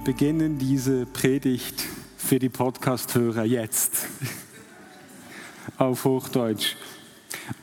Wir 0.00 0.14
beginnen 0.14 0.56
diese 0.56 1.04
Predigt 1.04 1.86
für 2.16 2.38
die 2.38 2.48
Podcast-Hörer 2.48 3.44
jetzt 3.44 4.06
auf 5.76 6.06
Hochdeutsch. 6.06 6.76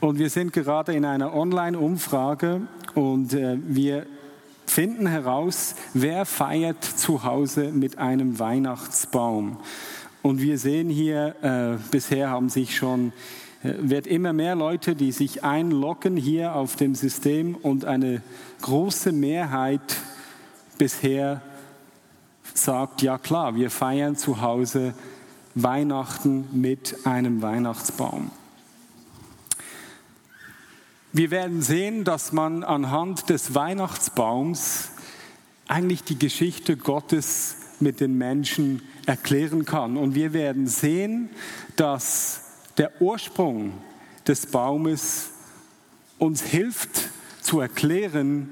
Und 0.01 0.19
wir 0.19 0.29
sind 0.29 0.53
gerade 0.53 0.93
in 0.93 1.03
einer 1.03 1.33
Online-Umfrage 1.33 2.61
und 2.93 3.33
äh, 3.33 3.57
wir 3.65 4.05
finden 4.67 5.07
heraus, 5.07 5.73
wer 5.95 6.25
feiert 6.27 6.83
zu 6.83 7.23
Hause 7.23 7.71
mit 7.71 7.97
einem 7.97 8.37
Weihnachtsbaum. 8.37 9.57
Und 10.21 10.39
wir 10.39 10.59
sehen 10.59 10.89
hier, 10.89 11.35
äh, 11.41 11.83
bisher 11.89 12.29
haben 12.29 12.49
sich 12.49 12.77
schon, 12.77 13.13
äh, 13.63 13.73
wird 13.79 14.05
immer 14.05 14.31
mehr 14.31 14.55
Leute, 14.55 14.93
die 14.93 15.11
sich 15.11 15.43
einloggen 15.43 16.15
hier 16.15 16.53
auf 16.53 16.75
dem 16.75 16.93
System 16.93 17.55
und 17.55 17.85
eine 17.85 18.21
große 18.61 19.11
Mehrheit 19.11 19.97
bisher 20.77 21.41
sagt, 22.53 23.01
ja 23.01 23.17
klar, 23.17 23.55
wir 23.55 23.69
feiern 23.69 24.15
zu 24.15 24.41
Hause 24.41 24.93
Weihnachten 25.55 26.47
mit 26.51 27.05
einem 27.05 27.41
Weihnachtsbaum. 27.41 28.31
Wir 31.13 31.31
werden 31.31 31.61
sehen, 31.61 32.03
dass 32.03 32.31
man 32.31 32.63
anhand 32.63 33.29
des 33.29 33.55
Weihnachtsbaums 33.55 34.91
eigentlich 35.67 36.03
die 36.03 36.19
Geschichte 36.19 36.77
Gottes 36.77 37.55
mit 37.79 37.99
den 37.99 38.17
Menschen 38.17 38.81
erklären 39.05 39.65
kann. 39.65 39.97
Und 39.97 40.15
wir 40.15 40.33
werden 40.33 40.67
sehen, 40.67 41.29
dass 41.75 42.41
der 42.77 43.01
Ursprung 43.01 43.73
des 44.27 44.45
Baumes 44.47 45.31
uns 46.19 46.41
hilft 46.41 47.09
zu 47.41 47.59
erklären, 47.59 48.49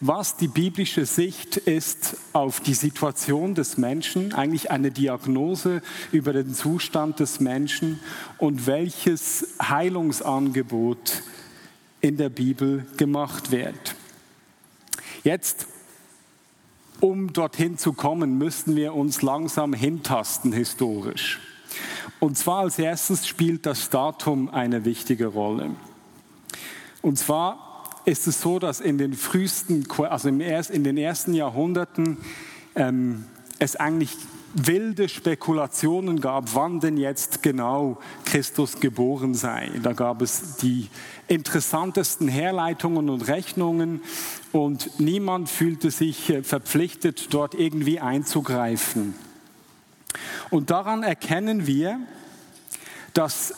was 0.00 0.36
die 0.36 0.48
biblische 0.48 1.06
Sicht 1.06 1.56
ist 1.56 2.16
auf 2.32 2.60
die 2.60 2.74
Situation 2.74 3.54
des 3.54 3.78
Menschen, 3.78 4.32
eigentlich 4.32 4.70
eine 4.70 4.90
Diagnose 4.90 5.82
über 6.12 6.32
den 6.32 6.54
Zustand 6.54 7.18
des 7.18 7.40
Menschen 7.40 7.98
und 8.38 8.66
welches 8.66 9.56
Heilungsangebot 9.60 11.22
in 12.00 12.16
der 12.16 12.28
Bibel 12.28 12.86
gemacht 12.96 13.50
wird. 13.50 13.96
Jetzt, 15.24 15.66
um 17.00 17.32
dorthin 17.32 17.76
zu 17.76 17.92
kommen, 17.92 18.38
müssen 18.38 18.76
wir 18.76 18.94
uns 18.94 19.22
langsam 19.22 19.72
hintasten 19.72 20.52
historisch. 20.52 21.40
Und 22.20 22.38
zwar 22.38 22.60
als 22.60 22.78
erstes 22.78 23.26
spielt 23.26 23.66
das 23.66 23.90
Datum 23.90 24.48
eine 24.48 24.84
wichtige 24.84 25.26
Rolle. 25.26 25.70
Und 27.02 27.18
zwar 27.18 27.67
ist 28.08 28.26
es 28.26 28.40
so, 28.40 28.58
dass 28.58 28.80
in 28.80 28.98
den 28.98 29.12
frühesten, 29.12 29.86
also 29.98 30.28
in 30.28 30.38
den 30.84 30.96
ersten 30.96 31.34
Jahrhunderten 31.34 32.16
ähm, 32.74 33.24
es 33.58 33.76
eigentlich 33.76 34.16
wilde 34.54 35.10
Spekulationen 35.10 36.20
gab, 36.20 36.54
wann 36.54 36.80
denn 36.80 36.96
jetzt 36.96 37.42
genau 37.42 37.98
Christus 38.24 38.80
geboren 38.80 39.34
sei. 39.34 39.70
Da 39.82 39.92
gab 39.92 40.22
es 40.22 40.56
die 40.56 40.88
interessantesten 41.28 42.28
Herleitungen 42.28 43.10
und 43.10 43.28
Rechnungen 43.28 44.00
und 44.52 44.98
niemand 44.98 45.50
fühlte 45.50 45.90
sich 45.90 46.30
äh, 46.30 46.42
verpflichtet, 46.42 47.34
dort 47.34 47.54
irgendwie 47.54 48.00
einzugreifen. 48.00 49.14
Und 50.48 50.70
daran 50.70 51.02
erkennen 51.02 51.66
wir, 51.66 52.00
dass 53.12 53.52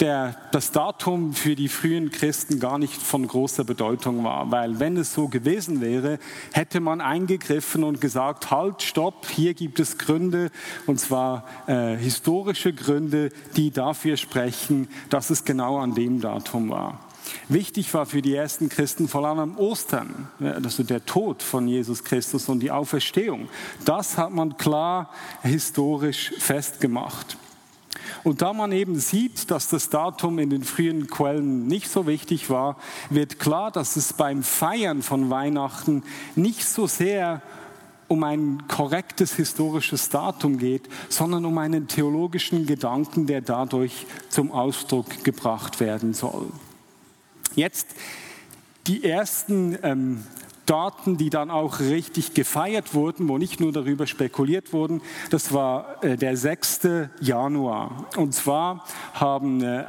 der, 0.00 0.36
das 0.52 0.70
Datum 0.70 1.32
für 1.32 1.56
die 1.56 1.68
frühen 1.68 2.10
Christen 2.10 2.60
gar 2.60 2.78
nicht 2.78 2.94
von 2.94 3.26
großer 3.26 3.64
Bedeutung 3.64 4.24
war, 4.24 4.50
weil 4.50 4.80
wenn 4.80 4.96
es 4.96 5.12
so 5.12 5.28
gewesen 5.28 5.80
wäre, 5.80 6.18
hätte 6.52 6.80
man 6.80 7.00
eingegriffen 7.00 7.84
und 7.84 8.00
gesagt, 8.00 8.50
halt, 8.50 8.82
stopp, 8.82 9.28
hier 9.28 9.54
gibt 9.54 9.80
es 9.80 9.98
Gründe, 9.98 10.50
und 10.86 11.00
zwar 11.00 11.44
äh, 11.66 11.96
historische 11.96 12.72
Gründe, 12.72 13.30
die 13.56 13.70
dafür 13.70 14.16
sprechen, 14.16 14.88
dass 15.10 15.30
es 15.30 15.44
genau 15.44 15.78
an 15.78 15.94
dem 15.94 16.20
Datum 16.20 16.70
war. 16.70 17.00
Wichtig 17.48 17.92
war 17.94 18.06
für 18.06 18.22
die 18.22 18.34
ersten 18.34 18.68
Christen 18.68 19.08
vor 19.08 19.26
allem 19.26 19.58
Ostern, 19.58 20.28
also 20.40 20.82
der 20.82 21.04
Tod 21.04 21.42
von 21.42 21.68
Jesus 21.68 22.04
Christus 22.04 22.48
und 22.48 22.60
die 22.60 22.70
Auferstehung. 22.70 23.48
Das 23.84 24.16
hat 24.16 24.30
man 24.30 24.56
klar 24.56 25.10
historisch 25.42 26.32
festgemacht. 26.38 27.36
Und 28.24 28.42
da 28.42 28.52
man 28.52 28.72
eben 28.72 28.98
sieht, 28.98 29.50
dass 29.50 29.68
das 29.68 29.90
Datum 29.90 30.38
in 30.38 30.50
den 30.50 30.62
frühen 30.62 31.08
Quellen 31.08 31.66
nicht 31.66 31.88
so 31.88 32.06
wichtig 32.06 32.50
war, 32.50 32.76
wird 33.10 33.38
klar, 33.38 33.70
dass 33.70 33.96
es 33.96 34.12
beim 34.12 34.42
Feiern 34.42 35.02
von 35.02 35.30
Weihnachten 35.30 36.02
nicht 36.34 36.66
so 36.66 36.86
sehr 36.86 37.42
um 38.08 38.24
ein 38.24 38.66
korrektes 38.68 39.34
historisches 39.34 40.08
Datum 40.08 40.58
geht, 40.58 40.88
sondern 41.10 41.44
um 41.44 41.58
einen 41.58 41.88
theologischen 41.88 42.66
Gedanken, 42.66 43.26
der 43.26 43.42
dadurch 43.42 44.06
zum 44.30 44.50
Ausdruck 44.50 45.24
gebracht 45.24 45.78
werden 45.78 46.14
soll. 46.14 46.46
Jetzt 47.54 47.88
die 48.86 49.04
ersten 49.04 49.78
ähm, 49.82 50.24
Daten, 50.68 51.16
die 51.16 51.30
dann 51.30 51.50
auch 51.50 51.80
richtig 51.80 52.34
gefeiert 52.34 52.92
wurden, 52.92 53.26
wo 53.28 53.38
nicht 53.38 53.58
nur 53.58 53.72
darüber 53.72 54.06
spekuliert 54.06 54.72
wurden, 54.74 55.00
das 55.30 55.52
war 55.54 56.04
äh, 56.04 56.16
der 56.16 56.36
6. 56.36 56.80
Januar. 57.20 58.06
Und 58.16 58.34
zwar 58.34 58.84
haben 59.14 59.62
äh, 59.62 59.84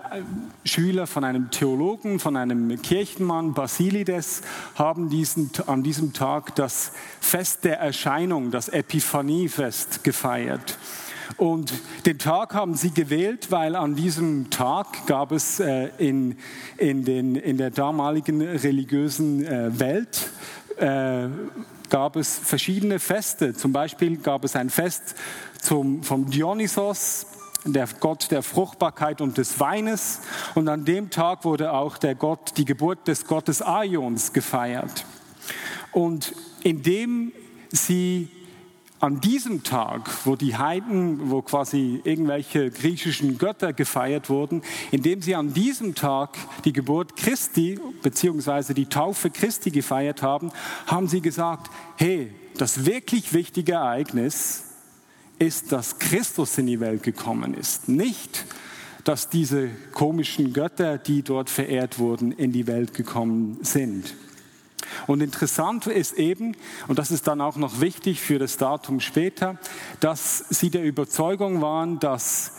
Schüler 0.63 1.05
von 1.05 1.25
einem 1.25 1.51
Theologen, 1.51 2.19
von 2.19 2.37
einem 2.37 2.81
Kirchenmann, 2.81 3.53
Basilides, 3.53 4.41
haben 4.75 5.09
diesen, 5.09 5.51
an 5.67 5.83
diesem 5.83 6.13
Tag 6.13 6.55
das 6.55 6.93
Fest 7.19 7.65
der 7.65 7.79
Erscheinung, 7.79 8.49
das 8.49 8.69
Epiphaniefest 8.69 10.05
gefeiert. 10.05 10.77
Und 11.35 11.73
den 12.05 12.17
Tag 12.17 12.53
haben 12.53 12.73
sie 12.73 12.91
gewählt, 12.91 13.51
weil 13.51 13.75
an 13.75 13.95
diesem 13.95 14.49
Tag 14.49 15.05
gab 15.07 15.31
es 15.31 15.59
äh, 15.59 15.89
in, 15.97 16.37
in, 16.77 17.03
den, 17.03 17.35
in 17.35 17.57
der 17.57 17.69
damaligen 17.69 18.41
religiösen 18.41 19.45
Welt 19.79 20.31
äh, 20.79 21.29
gab 21.89 22.15
es 22.15 22.37
verschiedene 22.37 22.99
Feste. 22.99 23.53
Zum 23.53 23.73
Beispiel 23.73 24.17
gab 24.17 24.43
es 24.43 24.55
ein 24.55 24.69
Fest 24.69 25.15
zum, 25.61 26.03
vom 26.03 26.29
Dionysos, 26.29 27.27
der 27.65 27.87
Gott 27.99 28.31
der 28.31 28.43
Fruchtbarkeit 28.43 29.21
und 29.21 29.37
des 29.37 29.59
Weines. 29.59 30.21
Und 30.55 30.67
an 30.69 30.85
dem 30.85 31.09
Tag 31.09 31.45
wurde 31.45 31.73
auch 31.73 31.97
der 31.97 32.15
Gott, 32.15 32.53
die 32.57 32.65
Geburt 32.65 33.07
des 33.07 33.27
Gottes 33.27 33.61
Aions 33.61 34.33
gefeiert. 34.33 35.05
Und 35.91 36.33
indem 36.63 37.33
sie 37.71 38.29
an 38.99 39.21
diesem 39.21 39.63
Tag, 39.63 40.09
wo 40.25 40.35
die 40.35 40.57
Heiden, 40.57 41.29
wo 41.29 41.41
quasi 41.41 42.01
irgendwelche 42.03 42.69
griechischen 42.69 43.37
Götter 43.37 43.73
gefeiert 43.73 44.29
wurden, 44.29 44.61
indem 44.91 45.21
sie 45.21 45.35
an 45.35 45.53
diesem 45.53 45.95
Tag 45.95 46.37
die 46.65 46.73
Geburt 46.73 47.15
Christi 47.15 47.79
beziehungsweise 48.01 48.73
die 48.73 48.87
Taufe 48.87 49.29
Christi 49.29 49.71
gefeiert 49.71 50.21
haben, 50.21 50.51
haben 50.87 51.07
sie 51.07 51.21
gesagt, 51.21 51.71
hey, 51.95 52.33
das 52.57 52.85
wirklich 52.85 53.33
wichtige 53.33 53.73
Ereignis 53.73 54.63
ist, 55.39 55.71
dass 55.71 55.99
Christus 55.99 56.57
in 56.57 56.67
die 56.67 56.81
Welt 56.81 57.03
gekommen 57.03 57.53
ist, 57.53 57.87
nicht 57.87 58.45
dass 59.05 59.29
diese 59.29 59.69
komischen 59.93 60.53
Götter, 60.53 60.97
die 60.97 61.23
dort 61.23 61.49
verehrt 61.49 61.97
wurden, 61.97 62.31
in 62.31 62.51
die 62.51 62.67
Welt 62.67 62.93
gekommen 62.93 63.57
sind. 63.61 64.13
Und 65.07 65.21
interessant 65.21 65.87
ist 65.87 66.13
eben, 66.13 66.55
und 66.87 66.99
das 66.99 67.11
ist 67.11 67.27
dann 67.27 67.41
auch 67.41 67.55
noch 67.55 67.81
wichtig 67.81 68.21
für 68.21 68.39
das 68.39 68.57
Datum 68.57 68.99
später, 68.99 69.57
dass 69.99 70.45
sie 70.49 70.69
der 70.69 70.83
Überzeugung 70.83 71.61
waren, 71.61 71.99
dass 71.99 72.53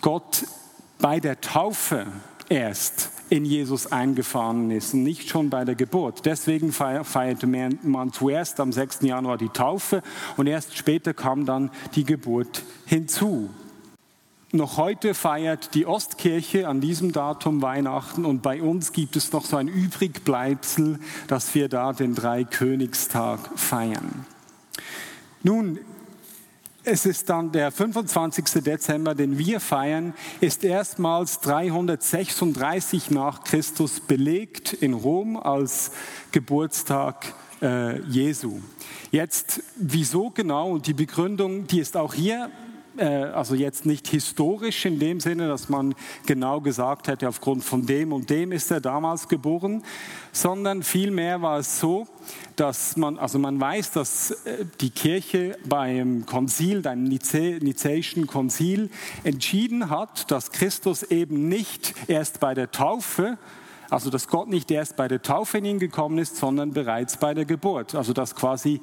Gott 0.00 0.44
bei 0.98 1.20
der 1.20 1.40
Taufe 1.40 2.06
erst 2.48 3.10
in 3.30 3.44
Jesus 3.44 3.90
eingefahren 3.90 4.70
ist 4.70 4.94
und 4.94 5.02
nicht 5.02 5.28
schon 5.28 5.50
bei 5.50 5.64
der 5.64 5.74
Geburt. 5.74 6.26
Deswegen 6.26 6.72
feierte 6.72 7.46
man 7.46 8.12
zuerst 8.12 8.60
am 8.60 8.70
6. 8.70 9.00
Januar 9.02 9.38
die 9.38 9.48
Taufe 9.48 10.02
und 10.36 10.46
erst 10.46 10.76
später 10.76 11.14
kam 11.14 11.46
dann 11.46 11.70
die 11.94 12.04
Geburt 12.04 12.62
hinzu. 12.84 13.50
Noch 14.54 14.76
heute 14.76 15.14
feiert 15.14 15.74
die 15.74 15.84
Ostkirche 15.84 16.68
an 16.68 16.80
diesem 16.80 17.10
Datum 17.10 17.60
Weihnachten 17.60 18.24
und 18.24 18.40
bei 18.40 18.62
uns 18.62 18.92
gibt 18.92 19.16
es 19.16 19.32
noch 19.32 19.44
so 19.44 19.56
ein 19.56 19.66
Übrigbleibsel, 19.66 21.00
dass 21.26 21.56
wir 21.56 21.68
da 21.68 21.92
den 21.92 22.14
Dreikönigstag 22.14 23.40
feiern. 23.56 24.24
Nun, 25.42 25.80
es 26.84 27.04
ist 27.04 27.30
dann 27.30 27.50
der 27.50 27.72
25. 27.72 28.62
Dezember, 28.62 29.16
den 29.16 29.38
wir 29.38 29.58
feiern, 29.58 30.14
ist 30.40 30.62
erstmals 30.62 31.40
336 31.40 33.10
nach 33.10 33.42
Christus 33.42 33.98
belegt 33.98 34.72
in 34.72 34.94
Rom 34.94 35.36
als 35.36 35.90
Geburtstag 36.30 37.34
äh, 37.60 38.00
Jesu. 38.02 38.60
Jetzt, 39.10 39.64
wieso 39.74 40.30
genau? 40.30 40.70
Und 40.70 40.86
die 40.86 40.94
Begründung, 40.94 41.66
die 41.66 41.80
ist 41.80 41.96
auch 41.96 42.14
hier 42.14 42.52
also 43.02 43.54
jetzt 43.54 43.86
nicht 43.86 44.08
historisch 44.08 44.84
in 44.84 44.98
dem 44.98 45.20
Sinne, 45.20 45.48
dass 45.48 45.68
man 45.68 45.94
genau 46.26 46.60
gesagt 46.60 47.08
hätte, 47.08 47.28
aufgrund 47.28 47.64
von 47.64 47.86
dem 47.86 48.12
und 48.12 48.30
dem 48.30 48.52
ist 48.52 48.70
er 48.70 48.80
damals 48.80 49.28
geboren, 49.28 49.82
sondern 50.32 50.82
vielmehr 50.82 51.42
war 51.42 51.58
es 51.58 51.80
so, 51.80 52.06
dass 52.56 52.96
man, 52.96 53.18
also 53.18 53.38
man 53.38 53.60
weiß, 53.60 53.92
dass 53.92 54.30
äh, 54.30 54.64
die 54.80 54.90
Kirche 54.90 55.58
beim 55.64 56.26
Konzil, 56.26 56.82
beim 56.82 57.04
Nizäischen 57.04 58.26
Konzil 58.26 58.90
entschieden 59.24 59.90
hat, 59.90 60.30
dass 60.30 60.52
Christus 60.52 61.02
eben 61.02 61.48
nicht 61.48 61.94
erst 62.08 62.40
bei 62.40 62.54
der 62.54 62.70
Taufe 62.70 63.38
also 63.90 64.10
dass 64.10 64.28
Gott 64.28 64.48
nicht 64.48 64.70
erst 64.70 64.96
bei 64.96 65.08
der 65.08 65.22
Taufe 65.22 65.58
in 65.58 65.64
ihn 65.64 65.78
gekommen 65.78 66.18
ist, 66.18 66.36
sondern 66.36 66.72
bereits 66.72 67.16
bei 67.16 67.34
der 67.34 67.44
Geburt. 67.44 67.94
Also 67.94 68.12
dass 68.12 68.34
quasi 68.34 68.80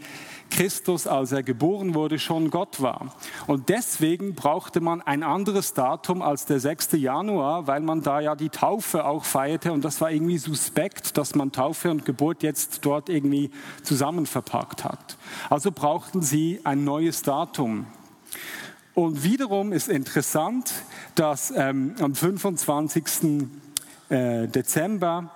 Christus, 0.49 1.07
als 1.07 1.31
er 1.31 1.43
geboren 1.43 1.95
wurde, 1.95 2.19
schon 2.19 2.49
Gott 2.49 2.81
war. 2.81 3.15
Und 3.47 3.69
deswegen 3.69 4.35
brauchte 4.35 4.81
man 4.81 5.01
ein 5.01 5.23
anderes 5.23 5.73
Datum 5.73 6.21
als 6.21 6.45
der 6.45 6.59
6. 6.59 6.93
Januar, 6.93 7.67
weil 7.67 7.81
man 7.81 8.01
da 8.01 8.19
ja 8.19 8.35
die 8.35 8.49
Taufe 8.49 9.05
auch 9.05 9.25
feierte. 9.25 9.71
Und 9.71 9.83
das 9.83 10.01
war 10.01 10.11
irgendwie 10.11 10.37
suspekt, 10.37 11.17
dass 11.17 11.35
man 11.35 11.51
Taufe 11.51 11.89
und 11.89 12.05
Geburt 12.05 12.43
jetzt 12.43 12.85
dort 12.85 13.09
irgendwie 13.09 13.51
zusammen 13.83 14.25
verpackt 14.25 14.83
hat. 14.83 15.17
Also 15.49 15.71
brauchten 15.71 16.21
sie 16.21 16.61
ein 16.63 16.83
neues 16.83 17.21
Datum. 17.23 17.87
Und 18.93 19.23
wiederum 19.23 19.71
ist 19.71 19.87
interessant, 19.87 20.71
dass 21.15 21.51
ähm, 21.55 21.95
am 22.01 22.13
25. 22.13 23.47
Äh, 24.11 24.49
Dezember 24.49 25.31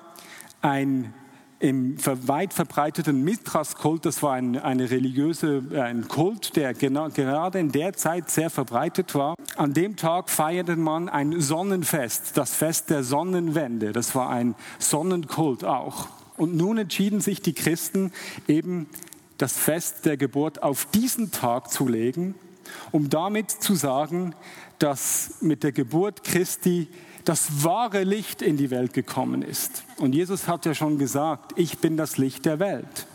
ein 0.61 1.13
im 1.59 1.95
weit 2.27 2.53
verbreiteten 2.53 3.23
Mithras-Kult, 3.23 4.05
das 4.05 4.21
war 4.21 4.33
ein, 4.33 4.59
eine 4.59 4.91
religiöse, 4.91 5.63
äh, 5.71 5.79
ein 5.79 6.09
Kult, 6.09 6.57
der 6.57 6.73
genau, 6.73 7.07
gerade 7.07 7.59
in 7.59 7.71
der 7.71 7.93
Zeit 7.93 8.29
sehr 8.29 8.49
verbreitet 8.49 9.15
war. 9.15 9.35
An 9.55 9.73
dem 9.73 9.95
Tag 9.95 10.29
feierte 10.29 10.75
man 10.75 11.07
ein 11.07 11.39
Sonnenfest, 11.39 12.35
das 12.35 12.53
Fest 12.53 12.89
der 12.89 13.05
Sonnenwende. 13.05 13.93
Das 13.93 14.13
war 14.13 14.29
ein 14.29 14.55
Sonnenkult 14.77 15.63
auch. 15.63 16.09
Und 16.35 16.57
nun 16.57 16.77
entschieden 16.77 17.21
sich 17.21 17.41
die 17.41 17.53
Christen 17.53 18.11
eben 18.49 18.89
das 19.37 19.57
Fest 19.57 20.05
der 20.05 20.17
Geburt 20.17 20.63
auf 20.63 20.85
diesen 20.93 21.31
Tag 21.31 21.71
zu 21.71 21.87
legen, 21.87 22.35
um 22.91 23.09
damit 23.09 23.51
zu 23.51 23.75
sagen, 23.75 24.35
dass 24.79 25.35
mit 25.39 25.63
der 25.63 25.71
Geburt 25.71 26.25
Christi 26.25 26.89
das 27.25 27.63
wahre 27.63 28.03
Licht 28.03 28.41
in 28.41 28.57
die 28.57 28.69
Welt 28.69 28.93
gekommen 28.93 29.41
ist. 29.41 29.83
Und 29.97 30.13
Jesus 30.13 30.47
hat 30.47 30.65
ja 30.65 30.73
schon 30.73 30.97
gesagt, 30.97 31.53
ich 31.57 31.79
bin 31.79 31.97
das 31.97 32.17
Licht 32.17 32.45
der 32.45 32.59
Welt. 32.59 33.07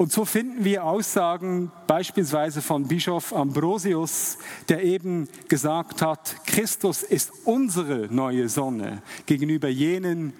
Und 0.00 0.10
so 0.10 0.24
finden 0.24 0.64
wir 0.64 0.84
Aussagen 0.84 1.70
beispielsweise 1.86 2.62
von 2.62 2.88
Bischof 2.88 3.34
Ambrosius, 3.34 4.38
der 4.70 4.82
eben 4.82 5.28
gesagt 5.48 6.00
hat, 6.00 6.36
Christus 6.46 7.02
ist 7.02 7.30
unsere 7.44 8.08
neue 8.10 8.48
Sonne 8.48 9.02
gegenüber 9.26 9.68
jenen, 9.68 10.32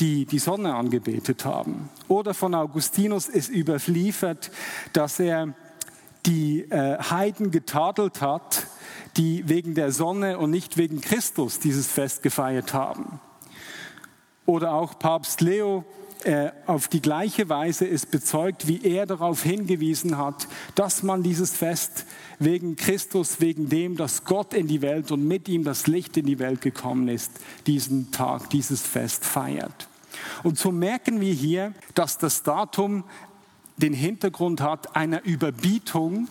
die 0.00 0.26
die 0.26 0.38
Sonne 0.38 0.74
angebetet 0.74 1.46
haben. 1.46 1.88
Oder 2.08 2.34
von 2.34 2.54
Augustinus 2.54 3.28
ist 3.28 3.48
überliefert, 3.48 4.50
dass 4.92 5.18
er 5.18 5.54
die 6.26 6.62
äh, 6.70 6.98
Heiden 6.98 7.50
getadelt 7.50 8.20
hat, 8.20 8.66
die 9.16 9.48
wegen 9.48 9.74
der 9.74 9.92
Sonne 9.92 10.38
und 10.38 10.50
nicht 10.50 10.76
wegen 10.76 11.00
Christus 11.00 11.58
dieses 11.58 11.86
Fest 11.86 12.22
gefeiert 12.22 12.74
haben. 12.74 13.20
Oder 14.44 14.72
auch 14.72 14.98
Papst 14.98 15.40
Leo 15.40 15.84
äh, 16.24 16.50
auf 16.66 16.88
die 16.88 17.00
gleiche 17.00 17.48
Weise 17.48 17.84
ist 17.84 18.10
bezeugt, 18.10 18.66
wie 18.66 18.82
er 18.82 19.06
darauf 19.06 19.42
hingewiesen 19.42 20.18
hat, 20.18 20.48
dass 20.74 21.02
man 21.02 21.22
dieses 21.22 21.52
Fest 21.52 22.06
wegen 22.38 22.76
Christus, 22.76 23.40
wegen 23.40 23.68
dem, 23.68 23.96
dass 23.96 24.24
Gott 24.24 24.54
in 24.54 24.66
die 24.66 24.82
Welt 24.82 25.12
und 25.12 25.26
mit 25.26 25.48
ihm 25.48 25.64
das 25.64 25.86
Licht 25.86 26.16
in 26.16 26.26
die 26.26 26.38
Welt 26.38 26.60
gekommen 26.60 27.08
ist, 27.08 27.32
diesen 27.66 28.10
Tag, 28.12 28.50
dieses 28.50 28.82
Fest 28.82 29.24
feiert. 29.24 29.88
Und 30.42 30.58
so 30.58 30.72
merken 30.72 31.20
wir 31.20 31.32
hier, 31.32 31.72
dass 31.94 32.18
das 32.18 32.42
Datum 32.42 33.04
den 33.76 33.92
Hintergrund 33.92 34.60
hat 34.60 34.96
einer 34.96 35.24
Überbietung 35.24 36.28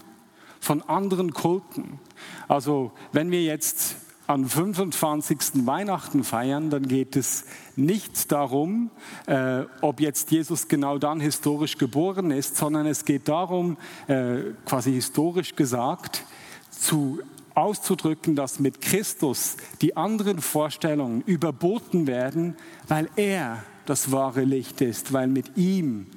von 0.60 0.82
anderen 0.82 1.34
Kulten. 1.34 2.00
Also 2.48 2.92
wenn 3.12 3.32
wir 3.32 3.44
jetzt 3.44 3.98
am 4.28 4.48
25. 4.48 5.68
Weihnachten 5.68 6.24
feiern, 6.24 6.72
dann 6.72 6.88
geht 6.88 7.16
es 7.16 7.46
nicht 7.76 8.32
darum, 8.32 8.90
äh, 9.28 9.64
ob 9.82 10.00
jetzt 10.00 10.32
Jesus 10.32 10.68
genau 10.68 10.98
dann 10.98 11.20
historisch 11.20 11.78
geboren 11.78 12.32
ist, 12.32 12.58
sondern 12.58 12.88
es 12.88 13.06
geht 13.06 13.28
darum, 13.28 13.78
äh, 14.08 14.38
quasi 14.66 14.94
historisch 14.94 15.56
gesagt, 15.56 16.24
zu 16.72 17.20
auszudrücken, 17.54 18.36
dass 18.36 18.60
mit 18.60 18.82
Christus 18.82 19.58
die 19.82 19.96
anderen 19.96 20.42
Vorstellungen 20.42 21.22
überboten 21.22 22.08
werden, 22.08 22.56
weil 22.88 23.10
er 23.16 23.64
das 23.86 24.12
wahre 24.12 24.44
Licht 24.44 24.82
ist, 24.82 25.14
weil 25.14 25.28
mit 25.28 25.56
ihm 25.58 26.08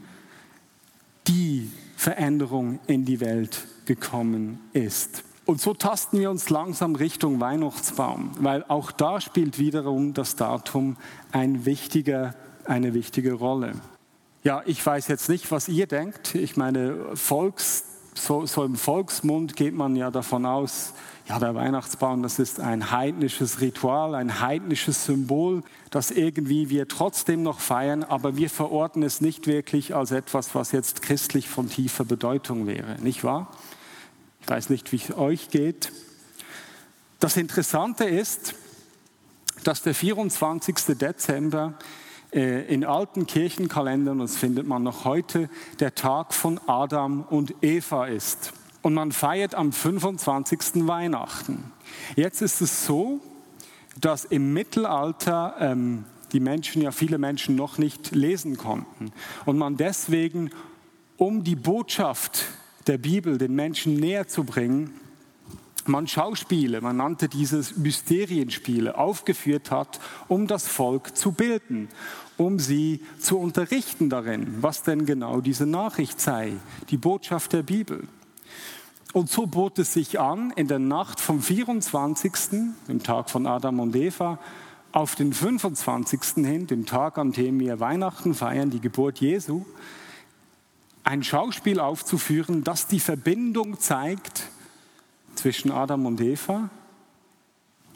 die 1.28 1.70
Veränderung 1.96 2.80
in 2.86 3.04
die 3.04 3.20
Welt 3.20 3.66
gekommen 3.84 4.60
ist. 4.72 5.24
Und 5.44 5.60
so 5.60 5.72
tasten 5.72 6.18
wir 6.18 6.30
uns 6.30 6.50
langsam 6.50 6.94
Richtung 6.94 7.40
Weihnachtsbaum, 7.40 8.32
weil 8.40 8.64
auch 8.68 8.92
da 8.92 9.20
spielt 9.20 9.58
wiederum 9.58 10.12
das 10.12 10.36
Datum 10.36 10.96
ein 11.32 11.64
wichtiger, 11.64 12.34
eine 12.64 12.92
wichtige 12.92 13.32
Rolle. 13.32 13.72
Ja, 14.44 14.62
ich 14.66 14.84
weiß 14.84 15.08
jetzt 15.08 15.28
nicht, 15.28 15.50
was 15.50 15.68
ihr 15.68 15.86
denkt. 15.86 16.34
Ich 16.34 16.56
meine, 16.56 17.16
Volks, 17.16 17.84
so, 18.18 18.46
so 18.46 18.64
im 18.64 18.76
Volksmund 18.76 19.56
geht 19.56 19.74
man 19.74 19.96
ja 19.96 20.10
davon 20.10 20.46
aus, 20.46 20.92
ja, 21.28 21.38
der 21.38 21.54
Weihnachtsbaum, 21.54 22.22
das 22.22 22.38
ist 22.38 22.58
ein 22.58 22.90
heidnisches 22.90 23.60
Ritual, 23.60 24.14
ein 24.14 24.40
heidnisches 24.40 25.04
Symbol, 25.04 25.62
das 25.90 26.10
irgendwie 26.10 26.70
wir 26.70 26.88
trotzdem 26.88 27.42
noch 27.42 27.60
feiern, 27.60 28.02
aber 28.02 28.36
wir 28.36 28.48
verorten 28.48 29.02
es 29.02 29.20
nicht 29.20 29.46
wirklich 29.46 29.94
als 29.94 30.10
etwas, 30.10 30.54
was 30.54 30.72
jetzt 30.72 31.02
christlich 31.02 31.48
von 31.48 31.68
tiefer 31.68 32.04
Bedeutung 32.04 32.66
wäre, 32.66 32.96
nicht 33.00 33.24
wahr? 33.24 33.48
Ich 34.40 34.48
weiß 34.48 34.70
nicht, 34.70 34.90
wie 34.92 34.96
es 34.96 35.14
euch 35.16 35.50
geht. 35.50 35.92
Das 37.20 37.36
Interessante 37.36 38.04
ist, 38.04 38.54
dass 39.64 39.82
der 39.82 39.94
24. 39.94 40.96
Dezember 40.98 41.74
in 42.30 42.84
alten 42.84 43.26
Kirchenkalendern, 43.26 44.18
das 44.18 44.36
findet 44.36 44.66
man 44.66 44.82
noch 44.82 45.04
heute, 45.04 45.48
der 45.80 45.94
Tag 45.94 46.34
von 46.34 46.60
Adam 46.66 47.22
und 47.22 47.54
Eva 47.62 48.06
ist. 48.06 48.52
Und 48.82 48.94
man 48.94 49.12
feiert 49.12 49.54
am 49.54 49.72
25. 49.72 50.86
Weihnachten. 50.86 51.72
Jetzt 52.16 52.42
ist 52.42 52.60
es 52.60 52.84
so, 52.84 53.20
dass 54.00 54.24
im 54.24 54.52
Mittelalter 54.52 55.56
ähm, 55.58 56.04
die 56.32 56.40
Menschen, 56.40 56.82
ja 56.82 56.90
viele 56.90 57.18
Menschen 57.18 57.56
noch 57.56 57.78
nicht 57.78 58.14
lesen 58.14 58.56
konnten. 58.56 59.12
Und 59.46 59.58
man 59.58 59.76
deswegen, 59.76 60.50
um 61.16 61.42
die 61.44 61.56
Botschaft 61.56 62.44
der 62.86 62.98
Bibel 62.98 63.38
den 63.38 63.54
Menschen 63.54 63.94
näher 63.94 64.28
zu 64.28 64.44
bringen, 64.44 64.92
man 65.88 66.06
Schauspiele, 66.06 66.80
man 66.80 66.96
nannte 66.96 67.28
dieses 67.28 67.76
Mysterienspiele, 67.76 68.96
aufgeführt 68.96 69.70
hat, 69.70 70.00
um 70.28 70.46
das 70.46 70.68
Volk 70.68 71.16
zu 71.16 71.32
bilden, 71.32 71.88
um 72.36 72.58
sie 72.58 73.02
zu 73.18 73.38
unterrichten 73.38 74.10
darin, 74.10 74.62
was 74.62 74.82
denn 74.82 75.06
genau 75.06 75.40
diese 75.40 75.66
Nachricht 75.66 76.20
sei, 76.20 76.52
die 76.90 76.96
Botschaft 76.96 77.52
der 77.52 77.62
Bibel. 77.62 78.06
Und 79.12 79.30
so 79.30 79.46
bot 79.46 79.78
es 79.78 79.94
sich 79.94 80.20
an, 80.20 80.52
in 80.54 80.68
der 80.68 80.78
Nacht 80.78 81.18
vom 81.18 81.40
24., 81.40 82.32
dem 82.88 83.02
Tag 83.02 83.30
von 83.30 83.46
Adam 83.46 83.80
und 83.80 83.96
Eva, 83.96 84.38
auf 84.92 85.14
den 85.14 85.32
25. 85.32 86.44
hin, 86.46 86.66
den 86.66 86.86
Tag, 86.86 87.18
an 87.18 87.32
dem 87.32 87.58
wir 87.60 87.80
Weihnachten 87.80 88.34
feiern, 88.34 88.70
die 88.70 88.80
Geburt 88.80 89.18
Jesu, 89.18 89.64
ein 91.04 91.22
Schauspiel 91.22 91.80
aufzuführen, 91.80 92.64
das 92.64 92.86
die 92.86 93.00
Verbindung 93.00 93.80
zeigt 93.80 94.50
zwischen 95.38 95.70
Adam 95.70 96.04
und 96.06 96.20
Eva 96.20 96.68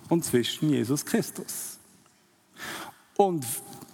und 0.08 0.24
zwischen 0.24 0.70
Jesus 0.70 1.04
Christus. 1.04 1.78
Und 3.16 3.44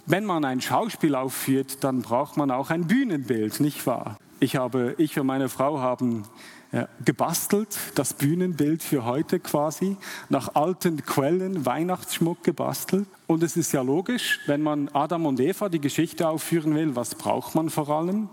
wenn 0.05 0.25
man 0.25 0.45
ein 0.45 0.61
Schauspiel 0.61 1.15
aufführt, 1.15 1.83
dann 1.83 2.01
braucht 2.01 2.37
man 2.37 2.51
auch 2.51 2.69
ein 2.69 2.87
Bühnenbild, 2.87 3.59
nicht 3.59 3.85
wahr? 3.85 4.17
Ich, 4.39 4.55
habe, 4.55 4.95
ich 4.97 5.19
und 5.19 5.27
meine 5.27 5.49
Frau 5.49 5.79
haben 5.79 6.23
ja, 6.71 6.87
gebastelt, 7.03 7.77
das 7.95 8.13
Bühnenbild 8.13 8.83
für 8.83 9.03
heute 9.03 9.39
quasi, 9.39 9.97
nach 10.29 10.55
alten 10.55 11.03
Quellen, 11.03 11.65
Weihnachtsschmuck 11.65 12.43
gebastelt. 12.43 13.07
Und 13.27 13.43
es 13.43 13.57
ist 13.57 13.71
ja 13.71 13.81
logisch, 13.81 14.39
wenn 14.45 14.61
man 14.61 14.89
Adam 14.89 15.25
und 15.25 15.39
Eva 15.39 15.69
die 15.69 15.81
Geschichte 15.81 16.29
aufführen 16.29 16.75
will, 16.75 16.95
was 16.95 17.15
braucht 17.15 17.55
man 17.55 17.69
vor 17.69 17.89
allem? 17.89 18.29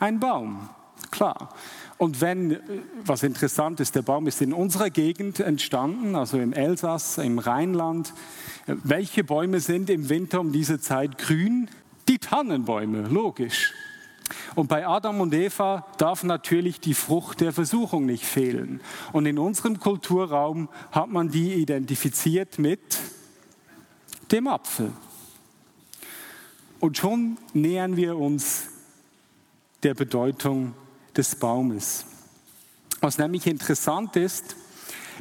Ein 0.00 0.18
Baum, 0.18 0.68
klar. 1.10 1.54
Und 2.00 2.22
wenn, 2.22 2.58
was 3.04 3.22
interessant 3.22 3.78
ist, 3.78 3.94
der 3.94 4.00
Baum 4.00 4.26
ist 4.26 4.40
in 4.40 4.54
unserer 4.54 4.88
Gegend 4.88 5.38
entstanden, 5.38 6.16
also 6.16 6.38
im 6.38 6.54
Elsass, 6.54 7.18
im 7.18 7.38
Rheinland. 7.38 8.14
Welche 8.66 9.22
Bäume 9.22 9.60
sind 9.60 9.90
im 9.90 10.08
Winter 10.08 10.40
um 10.40 10.50
diese 10.50 10.80
Zeit 10.80 11.18
grün? 11.18 11.68
Die 12.08 12.16
Tannenbäume, 12.16 13.02
logisch. 13.02 13.74
Und 14.54 14.68
bei 14.68 14.86
Adam 14.86 15.20
und 15.20 15.34
Eva 15.34 15.86
darf 15.98 16.24
natürlich 16.24 16.80
die 16.80 16.94
Frucht 16.94 17.42
der 17.42 17.52
Versuchung 17.52 18.06
nicht 18.06 18.24
fehlen. 18.24 18.80
Und 19.12 19.26
in 19.26 19.38
unserem 19.38 19.78
Kulturraum 19.78 20.70
hat 20.92 21.10
man 21.10 21.28
die 21.28 21.52
identifiziert 21.52 22.58
mit 22.58 22.80
dem 24.32 24.48
Apfel. 24.48 24.90
Und 26.78 26.96
schon 26.96 27.36
nähern 27.52 27.98
wir 27.98 28.16
uns 28.16 28.68
der 29.82 29.92
Bedeutung 29.92 30.72
des 31.16 31.36
Baumes. 31.36 32.04
Was 33.00 33.18
nämlich 33.18 33.46
interessant 33.46 34.16
ist, 34.16 34.56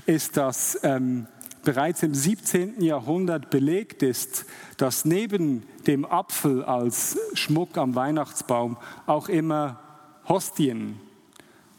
ist, 0.05 0.37
dass 0.37 0.79
ähm, 0.83 1.27
bereits 1.63 2.03
im 2.03 2.13
17. 2.13 2.81
Jahrhundert 2.81 3.49
belegt 3.49 4.03
ist, 4.03 4.45
dass 4.77 5.05
neben 5.05 5.63
dem 5.87 6.05
Apfel 6.05 6.63
als 6.63 7.17
Schmuck 7.33 7.77
am 7.77 7.95
Weihnachtsbaum 7.95 8.77
auch 9.05 9.29
immer 9.29 9.79
Hostien, 10.27 10.99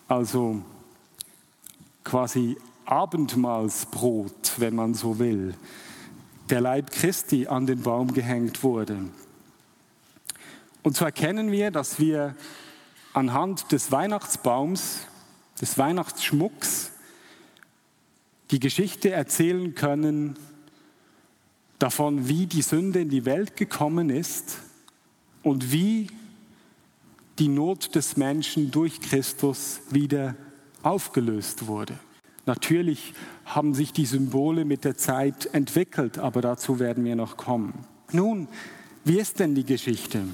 also 0.09 0.63
quasi 2.05 2.57
Abendmahlsbrot, 2.85 4.55
wenn 4.59 4.75
man 4.75 4.95
so 4.95 5.19
will, 5.19 5.55
der 6.51 6.61
Leib 6.61 6.91
Christi 6.91 7.47
an 7.47 7.67
den 7.67 7.83
Baum 7.83 8.13
gehängt 8.13 8.63
wurde. 8.65 8.99
Und 10.83 10.97
so 10.97 11.05
erkennen 11.05 11.53
wir, 11.53 11.71
dass 11.71 12.01
wir 12.01 12.35
anhand 13.13 13.73
des 13.73 13.93
Weihnachtsbaums, 13.93 15.07
des 15.61 15.77
Weihnachtsschmucks, 15.79 16.93
die 18.51 18.61
Geschichte 18.61 19.11
erzählen 19.11 19.75
können 19.75 20.39
davon, 21.79 22.29
wie 22.29 22.47
die 22.47 22.63
Sünde 22.63 23.01
in 23.01 23.09
die 23.09 23.25
Welt 23.25 23.57
gekommen 23.57 24.11
ist 24.11 24.59
und 25.43 25.73
wie 25.73 26.09
die 27.39 27.49
Not 27.49 27.95
des 27.95 28.17
Menschen 28.17 28.71
durch 28.71 29.01
Christus 29.01 29.81
wieder 29.91 30.35
aufgelöst 30.83 31.67
wurde. 31.67 31.99
Natürlich 32.47 33.15
haben 33.45 33.75
sich 33.75 33.93
die 33.93 34.07
Symbole 34.07 34.65
mit 34.65 34.85
der 34.85 34.97
Zeit 34.97 35.47
entwickelt, 35.55 36.19
aber 36.19 36.41
dazu 36.41 36.79
werden 36.79 37.05
wir 37.05 37.17
noch 37.17 37.37
kommen. 37.37 37.87
Nun, 38.13 38.49
wie 39.05 39.19
ist 39.19 39.41
denn 39.41 39.55
die 39.55 39.65
Geschichte? 39.65 40.25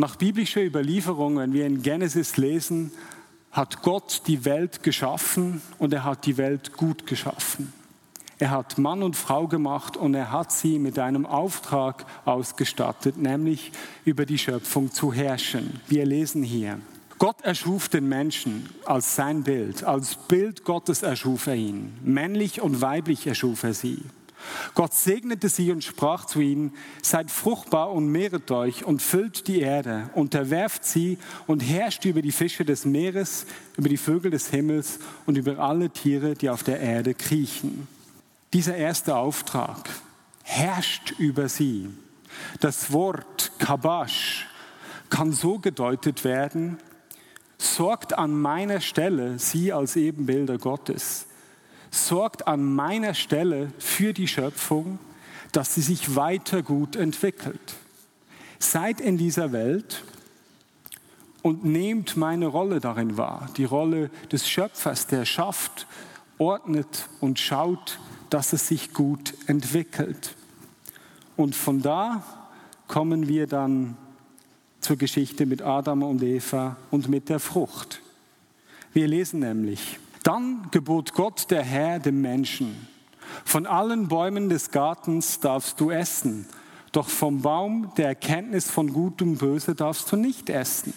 Nach 0.00 0.14
biblischer 0.14 0.62
Überlieferung, 0.62 1.38
wenn 1.38 1.52
wir 1.52 1.66
in 1.66 1.82
Genesis 1.82 2.36
lesen, 2.36 2.92
hat 3.50 3.82
Gott 3.82 4.22
die 4.28 4.44
Welt 4.44 4.84
geschaffen 4.84 5.60
und 5.80 5.92
er 5.92 6.04
hat 6.04 6.24
die 6.24 6.36
Welt 6.36 6.74
gut 6.74 7.04
geschaffen. 7.04 7.72
Er 8.38 8.50
hat 8.50 8.78
Mann 8.78 9.02
und 9.02 9.16
Frau 9.16 9.48
gemacht 9.48 9.96
und 9.96 10.14
er 10.14 10.30
hat 10.30 10.52
sie 10.52 10.78
mit 10.78 11.00
einem 11.00 11.26
Auftrag 11.26 12.06
ausgestattet, 12.24 13.16
nämlich 13.16 13.72
über 14.04 14.24
die 14.24 14.38
Schöpfung 14.38 14.92
zu 14.92 15.12
herrschen. 15.12 15.80
Wir 15.88 16.06
lesen 16.06 16.44
hier. 16.44 16.78
Gott 17.18 17.40
erschuf 17.42 17.88
den 17.88 18.08
Menschen 18.08 18.68
als 18.84 19.16
sein 19.16 19.42
Bild, 19.42 19.82
als 19.82 20.14
Bild 20.14 20.62
Gottes 20.62 21.02
erschuf 21.02 21.48
er 21.48 21.56
ihn. 21.56 21.98
Männlich 22.04 22.60
und 22.60 22.80
weiblich 22.80 23.26
erschuf 23.26 23.64
er 23.64 23.74
sie. 23.74 24.04
Gott 24.74 24.94
segnete 24.94 25.48
sie 25.48 25.72
und 25.72 25.84
sprach 25.84 26.24
zu 26.24 26.40
ihnen, 26.40 26.72
seid 27.02 27.30
fruchtbar 27.30 27.92
und 27.92 28.08
mehret 28.08 28.50
euch 28.50 28.84
und 28.84 29.02
füllt 29.02 29.48
die 29.48 29.60
Erde, 29.60 30.10
unterwerft 30.14 30.84
sie 30.84 31.18
und 31.46 31.60
herrscht 31.60 32.04
über 32.04 32.22
die 32.22 32.32
Fische 32.32 32.64
des 32.64 32.84
Meeres, 32.84 33.46
über 33.76 33.88
die 33.88 33.96
Vögel 33.96 34.30
des 34.30 34.48
Himmels 34.48 34.98
und 35.26 35.36
über 35.36 35.58
alle 35.58 35.90
Tiere, 35.90 36.34
die 36.34 36.50
auf 36.50 36.62
der 36.62 36.80
Erde 36.80 37.14
kriechen. 37.14 37.88
Dieser 38.52 38.76
erste 38.76 39.16
Auftrag 39.16 39.88
herrscht 40.42 41.14
über 41.18 41.48
sie. 41.48 41.90
Das 42.60 42.92
Wort 42.92 43.52
Kabash 43.58 44.46
kann 45.10 45.32
so 45.32 45.58
gedeutet 45.58 46.24
werden, 46.24 46.78
sorgt 47.58 48.16
an 48.16 48.32
meiner 48.40 48.80
Stelle 48.80 49.38
sie 49.38 49.72
als 49.72 49.96
Ebenbilder 49.96 50.58
Gottes 50.58 51.27
sorgt 51.90 52.46
an 52.46 52.74
meiner 52.74 53.14
Stelle 53.14 53.72
für 53.78 54.12
die 54.12 54.28
Schöpfung, 54.28 54.98
dass 55.52 55.74
sie 55.74 55.80
sich 55.80 56.16
weiter 56.16 56.62
gut 56.62 56.96
entwickelt. 56.96 57.74
Seid 58.58 59.00
in 59.00 59.18
dieser 59.18 59.52
Welt 59.52 60.02
und 61.42 61.64
nehmt 61.64 62.16
meine 62.16 62.46
Rolle 62.46 62.80
darin 62.80 63.16
wahr, 63.16 63.48
die 63.56 63.64
Rolle 63.64 64.10
des 64.30 64.48
Schöpfers, 64.48 65.06
der 65.06 65.24
schafft, 65.24 65.86
ordnet 66.38 67.08
und 67.20 67.38
schaut, 67.38 67.98
dass 68.30 68.52
es 68.52 68.68
sich 68.68 68.92
gut 68.92 69.34
entwickelt. 69.46 70.34
Und 71.36 71.54
von 71.54 71.80
da 71.80 72.22
kommen 72.88 73.28
wir 73.28 73.46
dann 73.46 73.96
zur 74.80 74.96
Geschichte 74.96 75.46
mit 75.46 75.62
Adam 75.62 76.02
und 76.02 76.22
Eva 76.22 76.76
und 76.90 77.08
mit 77.08 77.28
der 77.28 77.40
Frucht. 77.40 78.00
Wir 78.92 79.06
lesen 79.06 79.40
nämlich, 79.40 79.98
dann 80.22 80.68
gebot 80.70 81.14
Gott 81.14 81.50
der 81.50 81.62
Herr 81.62 81.98
dem 81.98 82.20
Menschen, 82.20 82.88
von 83.44 83.66
allen 83.66 84.08
Bäumen 84.08 84.48
des 84.48 84.70
Gartens 84.70 85.40
darfst 85.40 85.80
du 85.80 85.90
essen, 85.90 86.46
doch 86.92 87.08
vom 87.08 87.42
Baum 87.42 87.92
der 87.96 88.06
Erkenntnis 88.06 88.70
von 88.70 88.92
Gut 88.92 89.22
und 89.22 89.38
Böse 89.38 89.74
darfst 89.74 90.10
du 90.10 90.16
nicht 90.16 90.50
essen, 90.50 90.94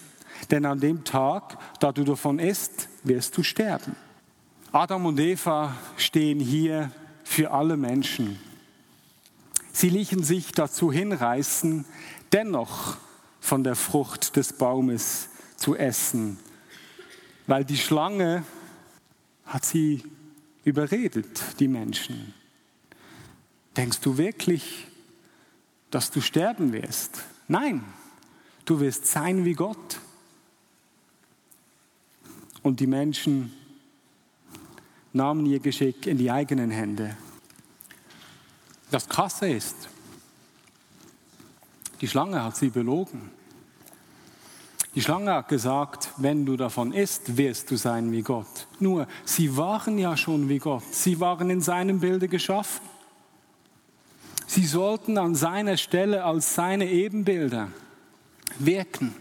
denn 0.49 0.65
an 0.65 0.79
dem 0.79 1.03
Tag, 1.03 1.57
da 1.79 1.91
du 1.91 2.03
davon 2.03 2.39
isst, 2.39 2.89
wirst 3.03 3.37
du 3.37 3.43
sterben. 3.43 3.95
Adam 4.71 5.05
und 5.05 5.19
Eva 5.19 5.75
stehen 5.97 6.39
hier 6.39 6.91
für 7.23 7.51
alle 7.51 7.75
Menschen. 7.75 8.39
Sie 9.73 9.89
ließen 9.89 10.23
sich 10.23 10.51
dazu 10.51 10.91
hinreißen, 10.91 11.85
dennoch 12.31 12.97
von 13.39 13.63
der 13.63 13.75
Frucht 13.75 14.35
des 14.35 14.53
Baumes 14.53 15.29
zu 15.57 15.75
essen, 15.75 16.39
weil 17.47 17.65
die 17.65 17.77
Schlange 17.77 18.43
hat 19.45 19.65
sie 19.65 20.03
überredet, 20.63 21.59
die 21.59 21.67
Menschen. 21.67 22.33
Denkst 23.75 23.99
du 24.01 24.17
wirklich, 24.17 24.87
dass 25.89 26.11
du 26.11 26.21
sterben 26.21 26.73
wirst? 26.73 27.23
Nein, 27.47 27.83
du 28.65 28.79
wirst 28.79 29.05
sein 29.05 29.45
wie 29.45 29.53
Gott. 29.53 29.99
Und 32.63 32.79
die 32.79 32.87
Menschen 32.87 33.51
nahmen 35.13 35.45
ihr 35.45 35.59
Geschick 35.59 36.05
in 36.05 36.17
die 36.17 36.31
eigenen 36.31 36.71
Hände. 36.71 37.17
Das 38.91 39.07
Krasse 39.07 39.49
ist, 39.49 39.89
die 42.01 42.07
Schlange 42.07 42.43
hat 42.43 42.57
sie 42.57 42.69
belogen. 42.69 43.31
Die 44.93 45.01
Schlange 45.01 45.33
hat 45.33 45.47
gesagt, 45.47 46.09
wenn 46.17 46.45
du 46.45 46.57
davon 46.57 46.91
isst, 46.91 47.37
wirst 47.37 47.71
du 47.71 47.77
sein 47.77 48.11
wie 48.11 48.23
Gott. 48.23 48.67
Nur, 48.79 49.07
sie 49.23 49.55
waren 49.55 49.97
ja 49.97 50.17
schon 50.17 50.49
wie 50.49 50.59
Gott. 50.59 50.83
Sie 50.91 51.19
waren 51.21 51.49
in 51.49 51.61
seinem 51.61 52.01
Bilde 52.01 52.27
geschaffen. 52.27 52.81
Sie 54.47 54.65
sollten 54.65 55.17
an 55.17 55.33
seiner 55.33 55.77
Stelle 55.77 56.25
als 56.25 56.55
seine 56.55 56.89
Ebenbilder 56.89 57.69
wirken. 58.59 59.15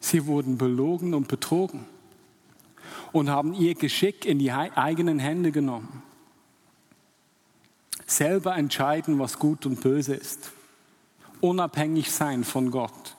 Sie 0.00 0.26
wurden 0.26 0.58
belogen 0.58 1.14
und 1.14 1.28
betrogen 1.28 1.86
und 3.12 3.30
haben 3.30 3.54
ihr 3.54 3.74
Geschick 3.74 4.26
in 4.26 4.38
die 4.38 4.52
eigenen 4.52 5.18
Hände 5.18 5.50
genommen. 5.50 6.02
Selber 8.06 8.56
entscheiden, 8.56 9.18
was 9.18 9.38
gut 9.38 9.64
und 9.64 9.80
böse 9.80 10.14
ist. 10.14 10.52
Unabhängig 11.40 12.10
sein 12.10 12.44
von 12.44 12.70
Gott. 12.70 13.16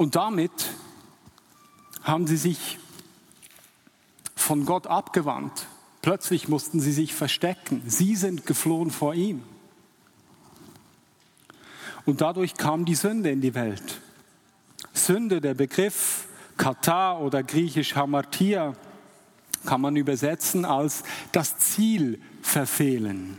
Und 0.00 0.16
damit 0.16 0.50
haben 2.02 2.26
sie 2.26 2.38
sich 2.38 2.78
von 4.34 4.64
Gott 4.64 4.86
abgewandt. 4.86 5.66
Plötzlich 6.00 6.48
mussten 6.48 6.80
sie 6.80 6.92
sich 6.92 7.12
verstecken. 7.12 7.82
Sie 7.84 8.16
sind 8.16 8.46
geflohen 8.46 8.90
vor 8.90 9.12
ihm. 9.12 9.42
Und 12.06 12.22
dadurch 12.22 12.54
kam 12.54 12.86
die 12.86 12.94
Sünde 12.94 13.30
in 13.30 13.42
die 13.42 13.54
Welt. 13.54 14.00
Sünde, 14.94 15.42
der 15.42 15.52
Begriff 15.52 16.28
Katar 16.56 17.20
oder 17.20 17.42
griechisch 17.42 17.94
Hamartia, 17.94 18.72
kann 19.66 19.82
man 19.82 19.96
übersetzen 19.96 20.64
als 20.64 21.02
das 21.32 21.58
Ziel 21.58 22.18
verfehlen. 22.40 23.38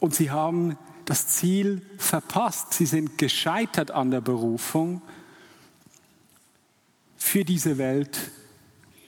Und 0.00 0.12
sie 0.12 0.32
haben 0.32 0.76
das 1.10 1.26
Ziel 1.26 1.82
verpasst. 1.98 2.72
Sie 2.72 2.86
sind 2.86 3.18
gescheitert 3.18 3.90
an 3.90 4.12
der 4.12 4.20
Berufung, 4.20 5.02
für 7.16 7.44
diese 7.44 7.78
Welt 7.78 8.30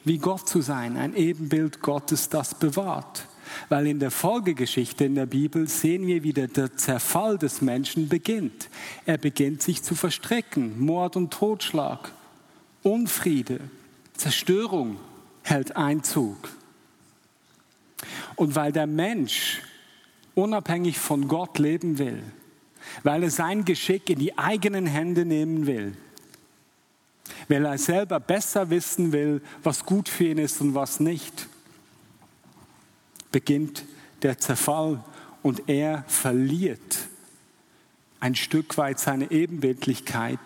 wie 0.02 0.18
Gott 0.18 0.48
zu 0.48 0.62
sein, 0.62 0.96
ein 0.96 1.14
Ebenbild 1.14 1.80
Gottes, 1.80 2.28
das 2.28 2.56
bewahrt. 2.56 3.28
Weil 3.68 3.86
in 3.86 4.00
der 4.00 4.10
Folgegeschichte 4.10 5.04
in 5.04 5.14
der 5.14 5.26
Bibel 5.26 5.68
sehen 5.68 6.08
wir, 6.08 6.24
wie 6.24 6.32
der 6.32 6.76
Zerfall 6.76 7.38
des 7.38 7.62
Menschen 7.62 8.08
beginnt. 8.08 8.68
Er 9.06 9.16
beginnt 9.16 9.62
sich 9.62 9.84
zu 9.84 9.94
verstrecken, 9.94 10.84
Mord 10.84 11.14
und 11.14 11.32
Totschlag, 11.32 12.10
Unfriede, 12.82 13.60
Zerstörung 14.14 14.96
hält 15.44 15.76
Einzug. 15.76 16.48
Und 18.34 18.56
weil 18.56 18.72
der 18.72 18.88
Mensch 18.88 19.62
unabhängig 20.34 20.98
von 20.98 21.28
Gott 21.28 21.58
leben 21.58 21.98
will, 21.98 22.22
weil 23.02 23.22
er 23.22 23.30
sein 23.30 23.64
Geschick 23.64 24.10
in 24.10 24.18
die 24.18 24.36
eigenen 24.38 24.86
Hände 24.86 25.24
nehmen 25.24 25.66
will, 25.66 25.96
weil 27.48 27.64
er 27.64 27.78
selber 27.78 28.20
besser 28.20 28.70
wissen 28.70 29.12
will, 29.12 29.42
was 29.62 29.84
gut 29.84 30.08
für 30.08 30.24
ihn 30.24 30.38
ist 30.38 30.60
und 30.60 30.74
was 30.74 31.00
nicht, 31.00 31.48
beginnt 33.30 33.84
der 34.22 34.38
Zerfall 34.38 35.02
und 35.42 35.68
er 35.68 36.04
verliert 36.06 37.08
ein 38.22 38.36
Stück 38.36 38.78
weit 38.78 39.00
seine 39.00 39.32
Ebenbildlichkeit, 39.32 40.38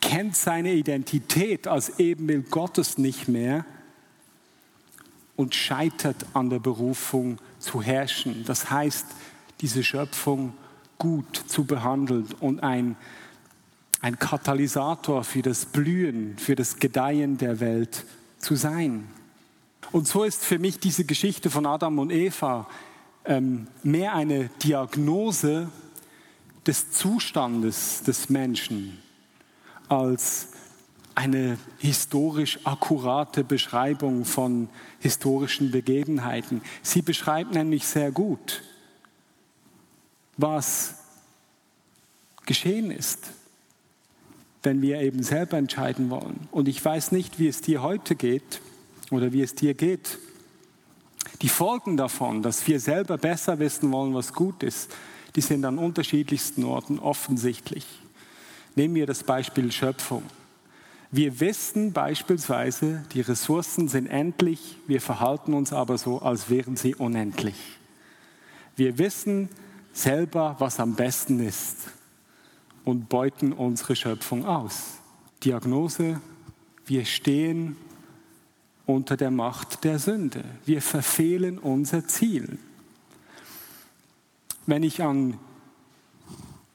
kennt 0.00 0.36
seine 0.36 0.72
Identität 0.72 1.66
als 1.66 1.98
Ebenbild 1.98 2.48
Gottes 2.48 2.96
nicht 2.96 3.26
mehr 3.26 3.64
und 5.34 5.52
scheitert 5.52 6.26
an 6.32 6.48
der 6.48 6.60
Berufung 6.60 7.38
zu 7.58 7.82
herrschen. 7.82 8.44
Das 8.46 8.70
heißt, 8.70 9.06
diese 9.60 9.82
Schöpfung 9.82 10.54
gut 10.98 11.36
zu 11.36 11.64
behandeln 11.64 12.26
und 12.40 12.62
ein, 12.62 12.96
ein 14.00 14.18
Katalysator 14.18 15.24
für 15.24 15.42
das 15.42 15.66
Blühen, 15.66 16.38
für 16.38 16.54
das 16.54 16.78
Gedeihen 16.78 17.38
der 17.38 17.60
Welt 17.60 18.04
zu 18.38 18.56
sein. 18.56 19.08
Und 19.92 20.08
so 20.08 20.24
ist 20.24 20.44
für 20.44 20.58
mich 20.58 20.78
diese 20.78 21.04
Geschichte 21.04 21.50
von 21.50 21.66
Adam 21.66 21.98
und 21.98 22.10
Eva 22.10 22.66
ähm, 23.24 23.68
mehr 23.82 24.14
eine 24.14 24.50
Diagnose 24.62 25.68
des 26.66 26.90
Zustandes 26.90 28.02
des 28.02 28.28
Menschen 28.28 28.98
als 29.88 30.48
eine 31.14 31.58
historisch 31.78 32.58
akkurate 32.64 33.44
Beschreibung 33.44 34.24
von 34.24 34.68
historischen 34.98 35.70
Begebenheiten. 35.70 36.62
Sie 36.82 37.02
beschreibt 37.02 37.54
nämlich 37.54 37.86
sehr 37.86 38.10
gut, 38.10 38.62
was 40.36 40.94
geschehen 42.46 42.90
ist, 42.90 43.30
wenn 44.62 44.82
wir 44.82 45.00
eben 45.00 45.22
selber 45.22 45.56
entscheiden 45.56 46.10
wollen. 46.10 46.48
Und 46.50 46.68
ich 46.68 46.84
weiß 46.84 47.12
nicht, 47.12 47.38
wie 47.38 47.48
es 47.48 47.60
dir 47.60 47.82
heute 47.82 48.14
geht 48.14 48.60
oder 49.10 49.32
wie 49.32 49.42
es 49.42 49.54
dir 49.54 49.74
geht. 49.74 50.18
Die 51.42 51.48
Folgen 51.48 51.96
davon, 51.96 52.42
dass 52.42 52.66
wir 52.66 52.80
selber 52.80 53.18
besser 53.18 53.58
wissen 53.58 53.92
wollen, 53.92 54.14
was 54.14 54.32
gut 54.32 54.62
ist, 54.62 54.90
die 55.36 55.40
sind 55.40 55.64
an 55.64 55.78
unterschiedlichsten 55.78 56.64
Orten 56.64 56.98
offensichtlich. 56.98 57.86
Nehmen 58.76 58.94
wir 58.94 59.06
das 59.06 59.24
Beispiel 59.24 59.70
Schöpfung. 59.72 60.22
Wir 61.10 61.38
wissen 61.40 61.92
beispielsweise, 61.92 63.04
die 63.12 63.20
Ressourcen 63.20 63.88
sind 63.88 64.06
endlich, 64.06 64.78
wir 64.86 65.00
verhalten 65.00 65.54
uns 65.54 65.72
aber 65.72 65.96
so, 65.96 66.20
als 66.20 66.50
wären 66.50 66.76
sie 66.76 66.94
unendlich. 66.94 67.54
Wir 68.74 68.98
wissen 68.98 69.48
selber, 69.94 70.56
was 70.58 70.80
am 70.80 70.94
besten 70.94 71.40
ist 71.40 71.76
und 72.84 73.08
beuten 73.08 73.52
unsere 73.52 73.96
Schöpfung 73.96 74.44
aus. 74.44 74.98
Diagnose, 75.42 76.20
wir 76.84 77.06
stehen 77.06 77.76
unter 78.86 79.16
der 79.16 79.30
Macht 79.30 79.84
der 79.84 79.98
Sünde. 79.98 80.44
Wir 80.66 80.82
verfehlen 80.82 81.58
unser 81.58 82.06
Ziel. 82.06 82.58
Wenn 84.66 84.82
ich 84.82 85.02
an 85.02 85.38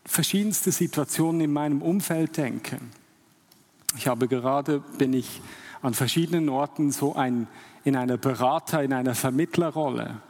verschiedenste 0.05 0.71
Situationen 0.71 1.41
in 1.41 1.53
meinem 1.53 1.81
Umfeld 1.81 2.37
denke, 2.37 2.79
ich 3.97 4.07
habe 4.07 4.27
gerade, 4.27 4.79
bin 4.97 5.13
ich 5.13 5.41
an 5.81 5.93
verschiedenen 5.93 6.49
Orten 6.49 6.91
so 6.91 7.15
ein, 7.15 7.47
in 7.83 7.95
einer 7.95 8.17
Berater, 8.17 8.83
in 8.83 8.93
einer 8.93 9.15
Vermittlerrolle. 9.15 10.21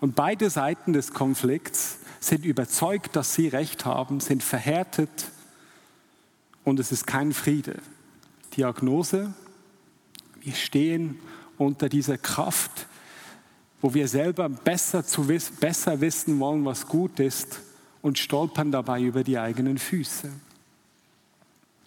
Und 0.00 0.14
beide 0.16 0.50
Seiten 0.50 0.92
des 0.92 1.12
Konflikts 1.12 1.99
sind 2.20 2.44
überzeugt, 2.44 3.16
dass 3.16 3.34
sie 3.34 3.48
Recht 3.48 3.86
haben, 3.86 4.20
sind 4.20 4.42
verhärtet 4.42 5.30
und 6.64 6.78
es 6.78 6.92
ist 6.92 7.06
kein 7.06 7.32
Friede. 7.32 7.80
Diagnose, 8.56 9.32
wir 10.40 10.54
stehen 10.54 11.18
unter 11.56 11.88
dieser 11.88 12.18
Kraft, 12.18 12.86
wo 13.80 13.94
wir 13.94 14.06
selber 14.06 14.48
besser, 14.48 15.04
zu 15.04 15.28
wiss 15.28 15.50
besser 15.50 16.00
wissen 16.02 16.38
wollen, 16.38 16.64
was 16.64 16.86
gut 16.86 17.18
ist 17.18 17.60
und 18.02 18.18
stolpern 18.18 18.70
dabei 18.70 19.00
über 19.00 19.24
die 19.24 19.38
eigenen 19.38 19.78
Füße. 19.78 20.30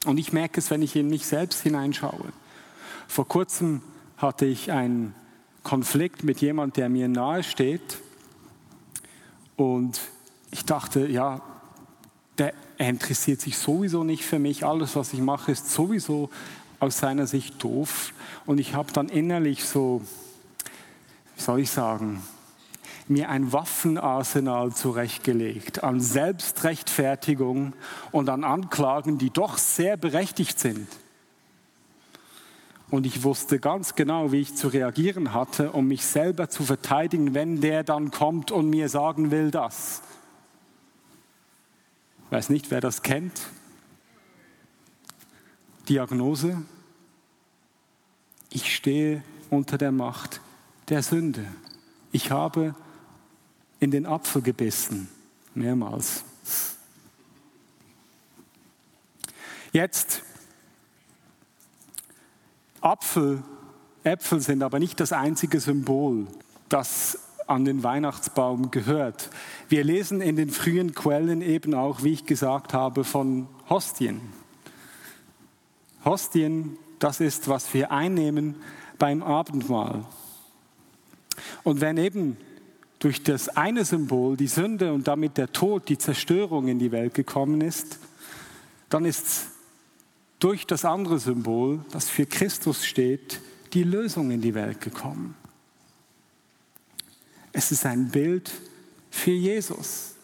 Und 0.05 0.17
ich 0.17 0.33
merke 0.33 0.59
es, 0.59 0.69
wenn 0.71 0.81
ich 0.81 0.95
in 0.95 1.09
mich 1.09 1.25
selbst 1.25 1.61
hineinschaue. 1.61 2.33
Vor 3.07 3.27
kurzem 3.27 3.81
hatte 4.17 4.45
ich 4.45 4.71
einen 4.71 5.13
Konflikt 5.61 6.23
mit 6.23 6.41
jemandem, 6.41 6.73
der 6.73 6.89
mir 6.89 7.07
nahe 7.07 7.43
steht. 7.43 7.99
Und 9.55 10.01
ich 10.53 10.65
dachte, 10.65 11.07
ja, 11.07 11.41
der, 12.37 12.53
er 12.77 12.89
interessiert 12.89 13.41
sich 13.41 13.57
sowieso 13.57 14.03
nicht 14.03 14.23
für 14.23 14.37
mich. 14.37 14.63
Alles, 14.63 14.95
was 14.95 15.11
ich 15.11 15.19
mache, 15.19 15.51
ist 15.51 15.71
sowieso 15.71 16.29
aus 16.79 16.99
seiner 16.99 17.25
Sicht 17.25 17.61
doof. 17.63 18.13
Und 18.45 18.59
ich 18.59 18.75
habe 18.75 18.91
dann 18.93 19.09
innerlich 19.09 19.65
so, 19.65 20.01
wie 21.35 21.41
soll 21.41 21.59
ich 21.61 21.71
sagen, 21.71 22.21
mir 23.07 23.29
ein 23.29 23.51
Waffenarsenal 23.51 24.73
zurechtgelegt 24.73 25.83
an 25.83 25.99
Selbstrechtfertigung 25.99 27.73
und 28.11 28.29
an 28.29 28.43
Anklagen, 28.43 29.17
die 29.17 29.31
doch 29.31 29.57
sehr 29.57 29.97
berechtigt 29.97 30.59
sind. 30.59 30.87
Und 32.91 33.07
ich 33.07 33.23
wusste 33.23 33.57
ganz 33.59 33.95
genau, 33.95 34.31
wie 34.31 34.41
ich 34.41 34.55
zu 34.55 34.67
reagieren 34.67 35.33
hatte, 35.33 35.71
um 35.71 35.87
mich 35.87 36.05
selber 36.05 36.49
zu 36.49 36.61
verteidigen, 36.61 37.33
wenn 37.33 37.59
der 37.59 37.83
dann 37.83 38.11
kommt 38.11 38.51
und 38.51 38.69
mir 38.69 38.87
sagen 38.87 39.31
will, 39.31 39.49
das. 39.49 40.03
Weiß 42.33 42.49
nicht, 42.49 42.71
wer 42.71 42.81
das 42.81 43.03
kennt. 43.03 43.39
Diagnose. 45.87 46.63
Ich 48.49 48.73
stehe 48.73 49.21
unter 49.51 49.77
der 49.77 49.91
Macht 49.91 50.41
der 50.89 51.03
Sünde. 51.03 51.45
Ich 52.11 52.31
habe 52.31 52.73
in 53.79 53.91
den 53.91 54.07
Apfel 54.07 54.41
gebissen, 54.41 55.09
mehrmals. 55.53 56.23
Jetzt, 59.71 60.23
Apfel, 62.81 63.43
Äpfel 64.03 64.41
sind 64.41 64.63
aber 64.63 64.79
nicht 64.79 64.99
das 64.99 65.11
einzige 65.13 65.59
Symbol, 65.59 66.25
das 66.67 67.19
an 67.47 67.65
den 67.65 67.83
Weihnachtsbaum 67.83 68.71
gehört. 68.71 69.29
Wir 69.69 69.83
lesen 69.83 70.21
in 70.21 70.35
den 70.35 70.49
frühen 70.49 70.93
Quellen 70.93 71.41
eben 71.41 71.73
auch, 71.73 72.03
wie 72.03 72.13
ich 72.13 72.25
gesagt 72.25 72.73
habe, 72.73 73.03
von 73.03 73.47
Hostien. 73.69 74.21
Hostien, 76.05 76.77
das 76.99 77.19
ist, 77.19 77.47
was 77.47 77.73
wir 77.73 77.91
einnehmen 77.91 78.55
beim 78.97 79.23
Abendmahl. 79.23 80.05
Und 81.63 81.81
wenn 81.81 81.97
eben 81.97 82.37
durch 82.99 83.23
das 83.23 83.49
eine 83.49 83.83
Symbol, 83.83 84.37
die 84.37 84.47
Sünde 84.47 84.93
und 84.93 85.07
damit 85.07 85.37
der 85.37 85.51
Tod, 85.51 85.89
die 85.89 85.97
Zerstörung 85.97 86.67
in 86.67 86.79
die 86.79 86.91
Welt 86.91 87.13
gekommen 87.13 87.61
ist, 87.61 87.99
dann 88.89 89.05
ist 89.05 89.47
durch 90.39 90.67
das 90.67 90.85
andere 90.85 91.19
Symbol, 91.19 91.83
das 91.91 92.09
für 92.09 92.25
Christus 92.25 92.85
steht, 92.85 93.41
die 93.73 93.83
Lösung 93.83 94.31
in 94.31 94.41
die 94.41 94.53
Welt 94.53 94.81
gekommen. 94.81 95.35
Es 97.53 97.71
ist 97.71 97.85
ein 97.85 98.09
Bild 98.09 98.51
für 99.11 99.31
Jesus. 99.31 100.15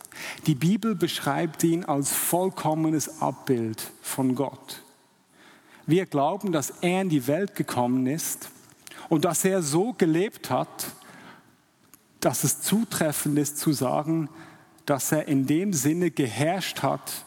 Die 0.48 0.56
Bibel 0.56 0.96
beschreibt 0.96 1.64
ihn 1.64 1.86
als 1.86 2.12
vollkommenes 2.12 3.22
Abbild 3.22 3.92
von 4.02 4.34
Gott. 4.36 4.82
Wir 5.86 6.08
glauben, 6.08 6.52
dass 6.52 6.72
er 6.82 7.02
in 7.04 7.10
die 7.10 7.28
Welt 7.28 7.56
gekommen 7.56 8.08
ist 8.08 8.50
und 9.10 9.26
dass 9.26 9.46
er 9.46 9.62
so 9.62 9.94
gelebt 9.94 10.50
hat, 10.50 10.88
dass 12.20 12.44
es 12.44 12.62
zutreffend 12.62 13.38
ist 13.38 13.60
zu 13.60 13.74
sagen, 13.74 14.28
dass 14.86 15.12
er 15.12 15.28
in 15.28 15.46
dem 15.46 15.72
Sinne 15.72 16.12
geherrscht 16.12 16.82
hat, 16.82 17.26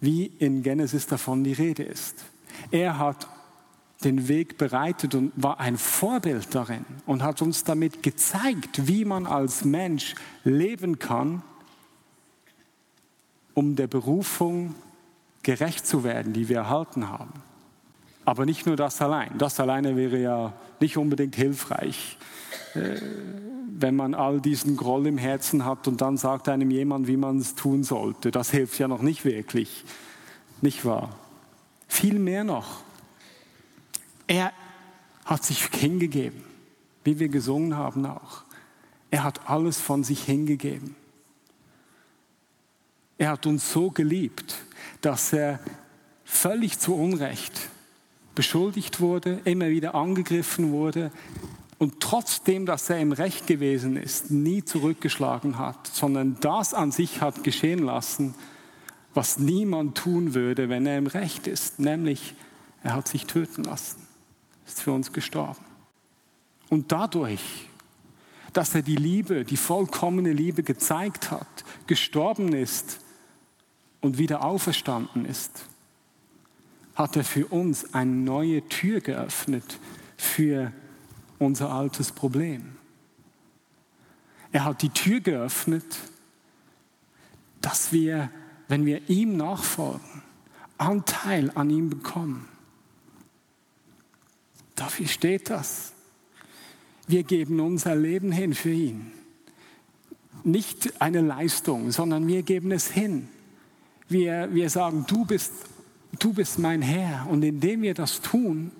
wie 0.00 0.26
in 0.26 0.62
Genesis 0.62 1.06
davon 1.06 1.44
die 1.44 1.52
Rede 1.52 1.82
ist. 1.82 2.24
Er 2.70 2.98
hat 2.98 3.28
den 4.04 4.28
Weg 4.28 4.58
bereitet 4.58 5.14
und 5.14 5.32
war 5.36 5.58
ein 5.58 5.78
Vorbild 5.78 6.54
darin 6.54 6.84
und 7.06 7.22
hat 7.22 7.40
uns 7.42 7.64
damit 7.64 8.02
gezeigt, 8.02 8.86
wie 8.86 9.04
man 9.04 9.26
als 9.26 9.64
Mensch 9.64 10.14
leben 10.44 10.98
kann, 10.98 11.42
um 13.54 13.74
der 13.74 13.86
Berufung 13.86 14.74
gerecht 15.42 15.86
zu 15.86 16.04
werden, 16.04 16.32
die 16.32 16.48
wir 16.48 16.58
erhalten 16.58 17.08
haben. 17.08 17.32
Aber 18.24 18.44
nicht 18.44 18.66
nur 18.66 18.76
das 18.76 19.00
allein. 19.00 19.38
Das 19.38 19.60
alleine 19.60 19.96
wäre 19.96 20.20
ja 20.20 20.52
nicht 20.80 20.98
unbedingt 20.98 21.36
hilfreich. 21.36 22.18
Äh, 22.74 23.00
wenn 23.78 23.94
man 23.94 24.14
all 24.14 24.40
diesen 24.40 24.76
Groll 24.76 25.06
im 25.06 25.18
Herzen 25.18 25.64
hat 25.64 25.86
und 25.86 26.00
dann 26.00 26.16
sagt 26.16 26.48
einem 26.48 26.70
jemand, 26.70 27.06
wie 27.08 27.16
man 27.16 27.38
es 27.38 27.54
tun 27.54 27.84
sollte. 27.84 28.30
Das 28.30 28.50
hilft 28.50 28.78
ja 28.78 28.88
noch 28.88 29.02
nicht 29.02 29.24
wirklich, 29.24 29.84
nicht 30.62 30.84
wahr? 30.84 31.10
Viel 31.86 32.18
mehr 32.18 32.42
noch. 32.42 32.80
Er 34.26 34.52
hat 35.24 35.44
sich 35.44 35.64
hingegeben, 35.66 36.42
wie 37.04 37.18
wir 37.18 37.28
gesungen 37.28 37.76
haben 37.76 38.06
auch. 38.06 38.44
Er 39.10 39.24
hat 39.24 39.48
alles 39.48 39.80
von 39.80 40.04
sich 40.04 40.24
hingegeben. 40.24 40.96
Er 43.18 43.30
hat 43.30 43.46
uns 43.46 43.72
so 43.72 43.90
geliebt, 43.90 44.56
dass 45.00 45.32
er 45.32 45.60
völlig 46.24 46.78
zu 46.78 46.94
Unrecht 46.94 47.70
beschuldigt 48.34 49.00
wurde, 49.00 49.40
immer 49.44 49.68
wieder 49.68 49.94
angegriffen 49.94 50.70
wurde 50.72 51.10
und 51.78 52.00
trotzdem, 52.00 52.66
dass 52.66 52.90
er 52.90 52.98
im 52.98 53.12
Recht 53.12 53.46
gewesen 53.46 53.96
ist, 53.96 54.30
nie 54.30 54.64
zurückgeschlagen 54.64 55.58
hat, 55.58 55.86
sondern 55.86 56.36
das 56.40 56.74
an 56.74 56.92
sich 56.92 57.20
hat 57.20 57.44
geschehen 57.44 57.80
lassen, 57.80 58.34
was 59.14 59.38
niemand 59.38 59.96
tun 59.96 60.34
würde, 60.34 60.68
wenn 60.68 60.86
er 60.86 60.98
im 60.98 61.06
Recht 61.06 61.46
ist, 61.46 61.78
nämlich 61.78 62.34
er 62.82 62.94
hat 62.94 63.08
sich 63.08 63.26
töten 63.26 63.64
lassen, 63.64 64.05
ist 64.66 64.82
für 64.82 64.92
uns 64.92 65.12
gestorben. 65.12 65.64
Und 66.68 66.92
dadurch, 66.92 67.68
dass 68.52 68.74
er 68.74 68.82
die 68.82 68.96
Liebe, 68.96 69.44
die 69.44 69.56
vollkommene 69.56 70.32
Liebe 70.32 70.62
gezeigt 70.62 71.30
hat, 71.30 71.64
gestorben 71.86 72.52
ist 72.52 73.00
und 74.00 74.18
wieder 74.18 74.42
auferstanden 74.44 75.24
ist, 75.24 75.66
hat 76.94 77.16
er 77.16 77.24
für 77.24 77.46
uns 77.46 77.94
eine 77.94 78.10
neue 78.10 78.66
Tür 78.68 79.00
geöffnet 79.00 79.78
für 80.16 80.72
unser 81.38 81.70
altes 81.70 82.10
Problem. 82.12 82.76
Er 84.52 84.64
hat 84.64 84.80
die 84.80 84.88
Tür 84.88 85.20
geöffnet, 85.20 85.98
dass 87.60 87.92
wir, 87.92 88.30
wenn 88.68 88.86
wir 88.86 89.10
ihm 89.10 89.36
nachfolgen, 89.36 90.22
Anteil 90.78 91.50
an 91.54 91.68
ihm 91.68 91.90
bekommen. 91.90 92.48
Dafür 94.76 95.06
steht 95.06 95.50
das. 95.50 95.92
Wir 97.08 97.22
geben 97.22 97.60
unser 97.60 97.96
Leben 97.96 98.30
hin 98.30 98.54
für 98.54 98.70
ihn. 98.70 99.10
Nicht 100.44 101.00
eine 101.00 101.22
Leistung, 101.22 101.90
sondern 101.90 102.26
wir 102.28 102.42
geben 102.42 102.70
es 102.70 102.90
hin. 102.90 103.28
Wir, 104.08 104.54
wir 104.54 104.70
sagen, 104.70 105.04
du 105.08 105.24
bist, 105.24 105.52
du 106.18 106.32
bist 106.32 106.58
mein 106.58 106.82
Herr. 106.82 107.26
Und 107.28 107.42
indem 107.42 107.82
wir 107.82 107.94
das 107.94 108.20
tun, 108.20 108.70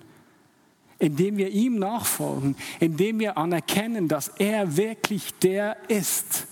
indem 0.98 1.38
wir 1.38 1.48
ihm 1.50 1.78
nachfolgen, 1.78 2.56
indem 2.78 3.18
wir 3.18 3.38
anerkennen, 3.38 4.06
dass 4.06 4.28
er 4.28 4.76
wirklich 4.76 5.34
der 5.42 5.76
ist, 5.88 6.46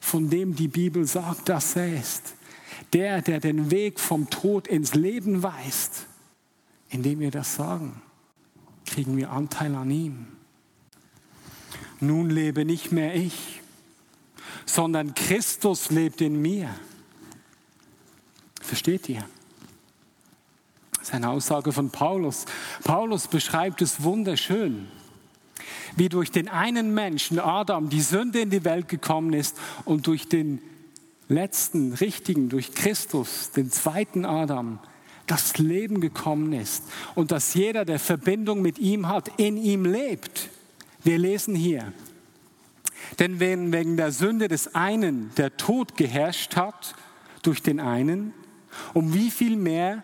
von 0.00 0.30
dem 0.30 0.54
die 0.56 0.68
Bibel 0.68 1.06
sagt, 1.06 1.48
dass 1.48 1.76
er 1.76 1.94
ist. 1.94 2.34
Der, 2.92 3.22
der 3.22 3.38
den 3.38 3.70
Weg 3.70 4.00
vom 4.00 4.28
Tod 4.30 4.66
ins 4.66 4.94
Leben 4.94 5.42
weist. 5.42 6.06
Indem 6.88 7.20
wir 7.20 7.30
das 7.30 7.54
sagen, 7.54 8.02
kriegen 8.90 9.16
wir 9.16 9.30
Anteil 9.30 9.74
an 9.74 9.90
ihm. 9.90 10.26
Nun 12.00 12.28
lebe 12.28 12.64
nicht 12.64 12.92
mehr 12.92 13.14
ich, 13.14 13.62
sondern 14.66 15.14
Christus 15.14 15.90
lebt 15.90 16.20
in 16.20 16.40
mir. 16.40 16.68
Versteht 18.60 19.08
ihr? 19.08 19.24
Das 20.92 21.08
ist 21.08 21.14
eine 21.14 21.28
Aussage 21.28 21.72
von 21.72 21.90
Paulus. 21.90 22.46
Paulus 22.84 23.28
beschreibt 23.28 23.80
es 23.80 24.02
wunderschön, 24.02 24.88
wie 25.96 26.08
durch 26.08 26.30
den 26.30 26.48
einen 26.48 26.92
Menschen, 26.92 27.38
Adam, 27.38 27.90
die 27.90 28.00
Sünde 28.00 28.40
in 28.40 28.50
die 28.50 28.64
Welt 28.64 28.88
gekommen 28.88 29.32
ist 29.32 29.56
und 29.84 30.06
durch 30.06 30.28
den 30.28 30.60
letzten, 31.28 31.92
richtigen, 31.92 32.48
durch 32.48 32.74
Christus, 32.74 33.52
den 33.52 33.70
zweiten 33.70 34.24
Adam, 34.24 34.80
das 35.30 35.58
Leben 35.58 36.00
gekommen 36.00 36.52
ist 36.52 36.84
und 37.14 37.30
dass 37.30 37.54
jeder, 37.54 37.84
der 37.84 37.98
Verbindung 37.98 38.62
mit 38.62 38.78
ihm 38.78 39.08
hat, 39.08 39.30
in 39.36 39.56
ihm 39.56 39.84
lebt. 39.84 40.48
Wir 41.04 41.18
lesen 41.18 41.54
hier, 41.54 41.92
denn 43.18 43.40
wenn 43.40 43.72
wegen 43.72 43.96
der 43.96 44.12
Sünde 44.12 44.48
des 44.48 44.74
einen 44.74 45.30
der 45.36 45.56
Tod 45.56 45.96
geherrscht 45.96 46.56
hat 46.56 46.94
durch 47.42 47.62
den 47.62 47.80
einen, 47.80 48.34
um 48.92 49.14
wie 49.14 49.30
viel 49.30 49.56
mehr 49.56 50.02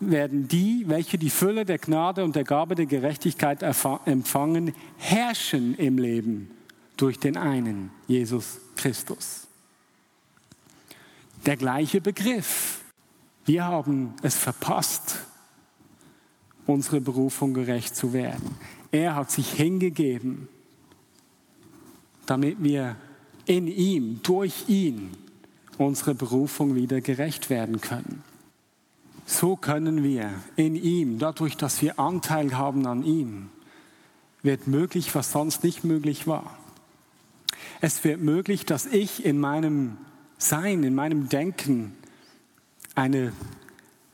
werden 0.00 0.46
die, 0.48 0.84
welche 0.86 1.16
die 1.16 1.30
Fülle 1.30 1.64
der 1.64 1.78
Gnade 1.78 2.24
und 2.24 2.36
der 2.36 2.44
Gabe 2.44 2.74
der 2.74 2.86
Gerechtigkeit 2.86 3.62
empfangen, 3.62 4.74
herrschen 4.98 5.74
im 5.76 5.96
Leben 5.98 6.50
durch 6.96 7.18
den 7.18 7.36
einen, 7.36 7.90
Jesus 8.06 8.58
Christus. 8.76 9.46
Der 11.46 11.56
gleiche 11.56 12.00
Begriff. 12.00 12.80
Wir 13.46 13.64
haben 13.64 14.12
es 14.22 14.34
verpasst, 14.34 15.20
unsere 16.66 17.00
Berufung 17.00 17.54
gerecht 17.54 17.94
zu 17.94 18.12
werden. 18.12 18.56
Er 18.90 19.14
hat 19.14 19.30
sich 19.30 19.52
hingegeben, 19.52 20.48
damit 22.26 22.62
wir 22.62 22.96
in 23.46 23.68
ihm, 23.68 24.20
durch 24.24 24.68
ihn, 24.68 25.16
unsere 25.78 26.16
Berufung 26.16 26.74
wieder 26.74 27.00
gerecht 27.00 27.48
werden 27.48 27.80
können. 27.80 28.24
So 29.26 29.54
können 29.54 30.02
wir 30.02 30.30
in 30.56 30.74
ihm, 30.74 31.20
dadurch, 31.20 31.56
dass 31.56 31.80
wir 31.82 32.00
Anteil 32.00 32.56
haben 32.56 32.84
an 32.86 33.04
ihm, 33.04 33.48
wird 34.42 34.66
möglich, 34.66 35.14
was 35.14 35.30
sonst 35.30 35.62
nicht 35.62 35.84
möglich 35.84 36.26
war. 36.26 36.56
Es 37.80 38.02
wird 38.02 38.20
möglich, 38.20 38.66
dass 38.66 38.86
ich 38.86 39.24
in 39.24 39.38
meinem 39.38 39.98
Sein, 40.38 40.82
in 40.82 40.94
meinem 40.94 41.28
Denken 41.28 41.96
eine 42.96 43.32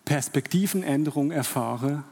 Perspektivenänderung 0.04 1.30
erfahre 1.30 2.04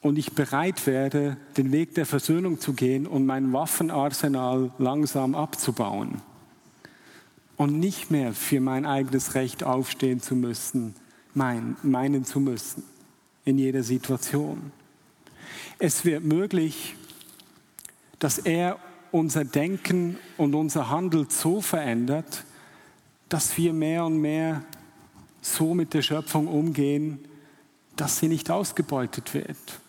und 0.00 0.16
ich 0.16 0.32
bereit 0.32 0.86
werde, 0.86 1.36
den 1.56 1.72
Weg 1.72 1.94
der 1.94 2.06
Versöhnung 2.06 2.60
zu 2.60 2.72
gehen 2.72 3.06
und 3.06 3.26
mein 3.26 3.52
Waffenarsenal 3.52 4.70
langsam 4.78 5.34
abzubauen 5.34 6.22
und 7.56 7.78
nicht 7.78 8.10
mehr 8.10 8.32
für 8.32 8.60
mein 8.60 8.86
eigenes 8.86 9.34
Recht 9.34 9.64
aufstehen 9.64 10.20
zu 10.20 10.36
müssen, 10.36 10.94
mein, 11.34 11.76
meinen 11.82 12.24
zu 12.24 12.40
müssen 12.40 12.84
in 13.44 13.58
jeder 13.58 13.82
Situation. 13.82 14.72
Es 15.78 16.04
wird 16.04 16.24
möglich, 16.24 16.94
dass 18.18 18.38
er 18.38 18.78
unser 19.10 19.44
Denken 19.44 20.18
und 20.36 20.54
unser 20.54 20.90
Handeln 20.90 21.26
so 21.28 21.60
verändert, 21.60 22.44
dass 23.28 23.56
wir 23.56 23.72
mehr 23.72 24.04
und 24.04 24.18
mehr 24.18 24.62
so 25.44 25.74
mit 25.74 25.92
der 25.92 26.00
Schöpfung 26.00 26.48
umgehen, 26.48 27.18
dass 27.96 28.18
sie 28.18 28.28
nicht 28.28 28.50
ausgebeutet 28.50 29.34
wird. 29.34 29.80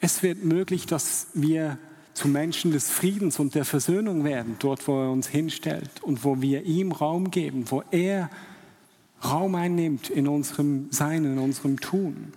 Es 0.00 0.22
wird 0.22 0.44
möglich, 0.44 0.86
dass 0.86 1.28
wir 1.34 1.78
zu 2.14 2.26
Menschen 2.26 2.72
des 2.72 2.88
Friedens 2.90 3.38
und 3.38 3.54
der 3.54 3.64
Versöhnung 3.64 4.24
werden, 4.24 4.56
dort, 4.58 4.88
wo 4.88 5.02
er 5.02 5.10
uns 5.10 5.28
hinstellt 5.28 6.02
und 6.02 6.24
wo 6.24 6.40
wir 6.40 6.64
ihm 6.64 6.92
Raum 6.92 7.30
geben, 7.30 7.70
wo 7.70 7.84
er 7.90 8.30
Raum 9.22 9.54
einnimmt 9.54 10.08
in 10.08 10.26
unserem 10.26 10.90
Sein, 10.90 11.24
in 11.24 11.38
unserem 11.38 11.78
Tun. 11.78 12.32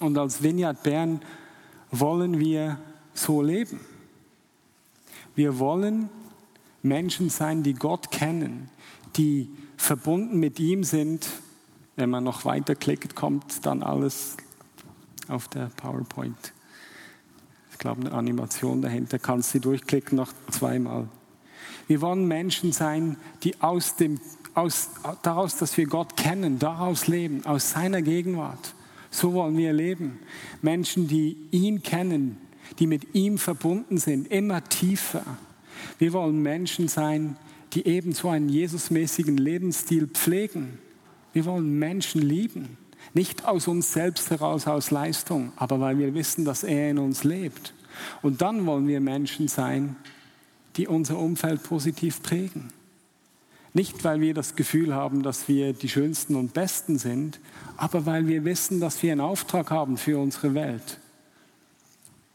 Und 0.00 0.16
als 0.16 0.42
Vineyard 0.42 0.82
Bern 0.82 1.20
wollen 1.90 2.38
wir 2.38 2.78
so 3.12 3.42
leben. 3.42 3.80
Wir 5.34 5.58
wollen 5.58 6.08
Menschen 6.82 7.28
sein, 7.28 7.62
die 7.62 7.74
Gott 7.74 8.10
kennen, 8.10 8.70
die 9.16 9.50
verbunden 9.80 10.38
mit 10.38 10.60
ihm 10.60 10.84
sind. 10.84 11.26
Wenn 11.96 12.10
man 12.10 12.22
noch 12.22 12.44
weiter 12.44 12.74
klickt, 12.74 13.16
kommt 13.16 13.66
dann 13.66 13.82
alles 13.82 14.36
auf 15.28 15.48
der 15.48 15.70
PowerPoint. 15.76 16.52
Ich 17.72 17.78
glaube, 17.78 18.02
eine 18.02 18.12
Animation 18.12 18.82
dahinter. 18.82 19.18
Kannst 19.18 19.54
du 19.54 19.58
durchklicken 19.58 20.16
noch 20.16 20.32
zweimal. 20.50 21.08
Wir 21.88 22.00
wollen 22.00 22.26
Menschen 22.26 22.72
sein, 22.72 23.16
die 23.42 23.60
aus 23.62 23.96
dem 23.96 24.20
aus, 24.54 24.90
daraus, 25.22 25.56
dass 25.56 25.76
wir 25.76 25.86
Gott 25.86 26.16
kennen, 26.16 26.58
daraus 26.58 27.06
leben, 27.06 27.46
aus 27.46 27.70
seiner 27.70 28.02
Gegenwart. 28.02 28.74
So 29.10 29.32
wollen 29.32 29.56
wir 29.56 29.72
leben. 29.72 30.18
Menschen, 30.60 31.08
die 31.08 31.36
ihn 31.52 31.82
kennen, 31.82 32.36
die 32.78 32.86
mit 32.86 33.14
ihm 33.14 33.38
verbunden 33.38 33.96
sind, 33.96 34.28
immer 34.28 34.62
tiefer. 34.64 35.24
Wir 35.98 36.12
wollen 36.12 36.42
Menschen 36.42 36.88
sein, 36.88 37.36
die 37.72 37.86
eben 37.86 38.12
so 38.12 38.28
einen 38.28 38.48
Jesusmäßigen 38.48 39.36
Lebensstil 39.36 40.08
pflegen. 40.08 40.78
Wir 41.32 41.44
wollen 41.44 41.78
Menschen 41.78 42.22
lieben. 42.22 42.76
Nicht 43.14 43.46
aus 43.46 43.68
uns 43.68 43.92
selbst 43.92 44.30
heraus, 44.30 44.66
aus 44.66 44.90
Leistung, 44.90 45.52
aber 45.56 45.80
weil 45.80 45.98
wir 45.98 46.14
wissen, 46.14 46.44
dass 46.44 46.62
er 46.62 46.90
in 46.90 46.98
uns 46.98 47.24
lebt. 47.24 47.74
Und 48.22 48.42
dann 48.42 48.66
wollen 48.66 48.86
wir 48.86 49.00
Menschen 49.00 49.48
sein, 49.48 49.96
die 50.76 50.86
unser 50.86 51.18
Umfeld 51.18 51.62
positiv 51.62 52.22
prägen. 52.22 52.72
Nicht, 53.72 54.02
weil 54.02 54.20
wir 54.20 54.34
das 54.34 54.56
Gefühl 54.56 54.94
haben, 54.94 55.22
dass 55.22 55.46
wir 55.48 55.72
die 55.72 55.88
Schönsten 55.88 56.34
und 56.34 56.54
Besten 56.54 56.98
sind, 56.98 57.38
aber 57.76 58.04
weil 58.04 58.26
wir 58.26 58.44
wissen, 58.44 58.80
dass 58.80 59.02
wir 59.02 59.12
einen 59.12 59.20
Auftrag 59.20 59.70
haben 59.70 59.96
für 59.96 60.18
unsere 60.18 60.54
Welt, 60.54 60.98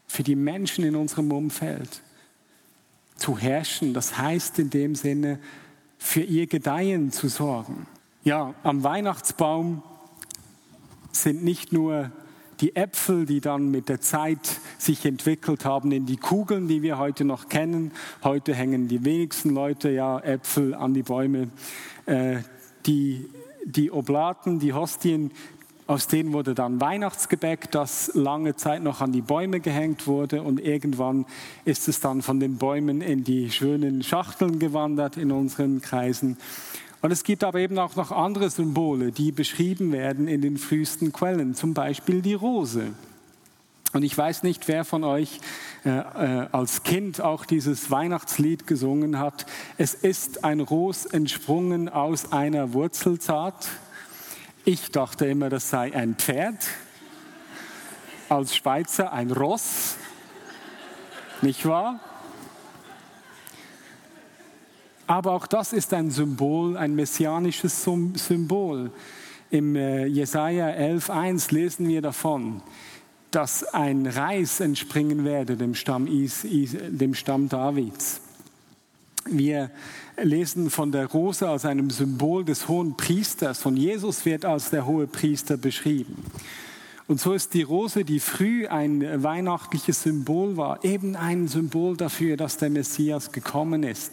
für 0.06 0.22
die 0.22 0.36
Menschen 0.36 0.84
in 0.84 0.96
unserem 0.96 1.30
Umfeld. 1.30 2.00
Zu 3.26 3.36
herrschen, 3.36 3.92
das 3.92 4.18
heißt 4.18 4.60
in 4.60 4.70
dem 4.70 4.94
Sinne, 4.94 5.40
für 5.98 6.20
ihr 6.20 6.46
Gedeihen 6.46 7.10
zu 7.10 7.26
sorgen. 7.26 7.88
Ja, 8.22 8.54
am 8.62 8.84
Weihnachtsbaum 8.84 9.82
sind 11.10 11.42
nicht 11.42 11.72
nur 11.72 12.12
die 12.60 12.76
Äpfel, 12.76 13.26
die 13.26 13.40
dann 13.40 13.72
mit 13.72 13.88
der 13.88 14.00
Zeit 14.00 14.60
sich 14.78 15.04
entwickelt 15.04 15.64
haben 15.64 15.90
in 15.90 16.06
die 16.06 16.18
Kugeln, 16.18 16.68
die 16.68 16.82
wir 16.82 16.98
heute 16.98 17.24
noch 17.24 17.48
kennen. 17.48 17.90
Heute 18.22 18.54
hängen 18.54 18.86
die 18.86 19.04
wenigsten 19.04 19.50
Leute 19.50 19.90
ja 19.90 20.20
Äpfel 20.20 20.72
an 20.72 20.94
die 20.94 21.02
Bäume. 21.02 21.50
Äh, 22.04 22.42
die, 22.86 23.28
die 23.64 23.90
Oblaten, 23.90 24.60
die 24.60 24.72
Hostien, 24.72 25.32
aus 25.86 26.08
denen 26.08 26.32
wurde 26.32 26.54
dann 26.54 26.80
Weihnachtsgebäck, 26.80 27.70
das 27.70 28.10
lange 28.14 28.56
Zeit 28.56 28.82
noch 28.82 29.00
an 29.00 29.12
die 29.12 29.20
Bäume 29.20 29.60
gehängt 29.60 30.06
wurde 30.06 30.42
und 30.42 30.60
irgendwann 30.60 31.26
ist 31.64 31.86
es 31.88 32.00
dann 32.00 32.22
von 32.22 32.40
den 32.40 32.56
Bäumen 32.56 33.00
in 33.00 33.22
die 33.22 33.50
schönen 33.50 34.02
Schachteln 34.02 34.58
gewandert 34.58 35.16
in 35.16 35.30
unseren 35.30 35.80
Kreisen. 35.80 36.36
Und 37.02 37.12
es 37.12 37.22
gibt 37.22 37.44
aber 37.44 37.60
eben 37.60 37.78
auch 37.78 37.94
noch 37.94 38.10
andere 38.10 38.50
Symbole, 38.50 39.12
die 39.12 39.30
beschrieben 39.30 39.92
werden 39.92 40.26
in 40.26 40.40
den 40.40 40.56
frühesten 40.56 41.12
Quellen, 41.12 41.54
zum 41.54 41.72
Beispiel 41.72 42.20
die 42.20 42.34
Rose. 42.34 42.94
Und 43.92 44.02
ich 44.02 44.16
weiß 44.16 44.42
nicht, 44.42 44.66
wer 44.68 44.84
von 44.84 45.04
euch 45.04 45.40
äh, 45.84 45.90
äh, 45.90 46.46
als 46.50 46.82
Kind 46.82 47.20
auch 47.20 47.44
dieses 47.44 47.90
Weihnachtslied 47.90 48.66
gesungen 48.66 49.18
hat. 49.18 49.46
Es 49.78 49.94
ist 49.94 50.44
ein 50.44 50.60
Ros 50.60 51.06
entsprungen 51.06 51.88
aus 51.88 52.32
einer 52.32 52.72
Wurzelzart. 52.72 53.68
Ich 54.68 54.90
dachte 54.90 55.26
immer, 55.26 55.48
das 55.48 55.70
sei 55.70 55.94
ein 55.94 56.16
Pferd. 56.16 56.56
Als 58.28 58.56
Schweizer 58.56 59.12
ein 59.12 59.30
Ross. 59.30 59.94
Nicht 61.40 61.64
wahr? 61.66 62.00
Aber 65.06 65.34
auch 65.34 65.46
das 65.46 65.72
ist 65.72 65.94
ein 65.94 66.10
Symbol, 66.10 66.76
ein 66.76 66.96
messianisches 66.96 67.84
Symbol. 67.84 68.90
Im 69.50 69.76
äh, 69.76 70.06
Jesaja 70.06 70.66
11,1 70.66 71.54
lesen 71.54 71.88
wir 71.88 72.02
davon, 72.02 72.60
dass 73.30 73.62
ein 73.62 74.04
Reis 74.04 74.58
entspringen 74.58 75.24
werde 75.24 75.56
dem 75.56 75.76
Stamm, 75.76 76.08
Is, 76.08 76.42
Is, 76.42 76.76
dem 76.76 77.14
Stamm 77.14 77.48
Davids. 77.48 78.20
Wir 79.28 79.70
lesen 80.16 80.70
von 80.70 80.92
der 80.92 81.06
Rose 81.06 81.48
als 81.48 81.64
einem 81.64 81.90
Symbol 81.90 82.44
des 82.44 82.68
hohen 82.68 82.96
Priesters. 82.96 83.58
Von 83.58 83.76
Jesus 83.76 84.24
wird 84.24 84.44
als 84.44 84.70
der 84.70 84.86
hohe 84.86 85.06
Priester 85.06 85.56
beschrieben. 85.56 86.22
Und 87.08 87.20
so 87.20 87.34
ist 87.34 87.54
die 87.54 87.62
Rose, 87.62 88.04
die 88.04 88.18
früh 88.18 88.66
ein 88.66 89.22
weihnachtliches 89.22 90.02
Symbol 90.02 90.56
war, 90.56 90.84
eben 90.84 91.14
ein 91.14 91.46
Symbol 91.46 91.96
dafür, 91.96 92.36
dass 92.36 92.56
der 92.56 92.70
Messias 92.70 93.30
gekommen 93.30 93.82
ist. 93.84 94.10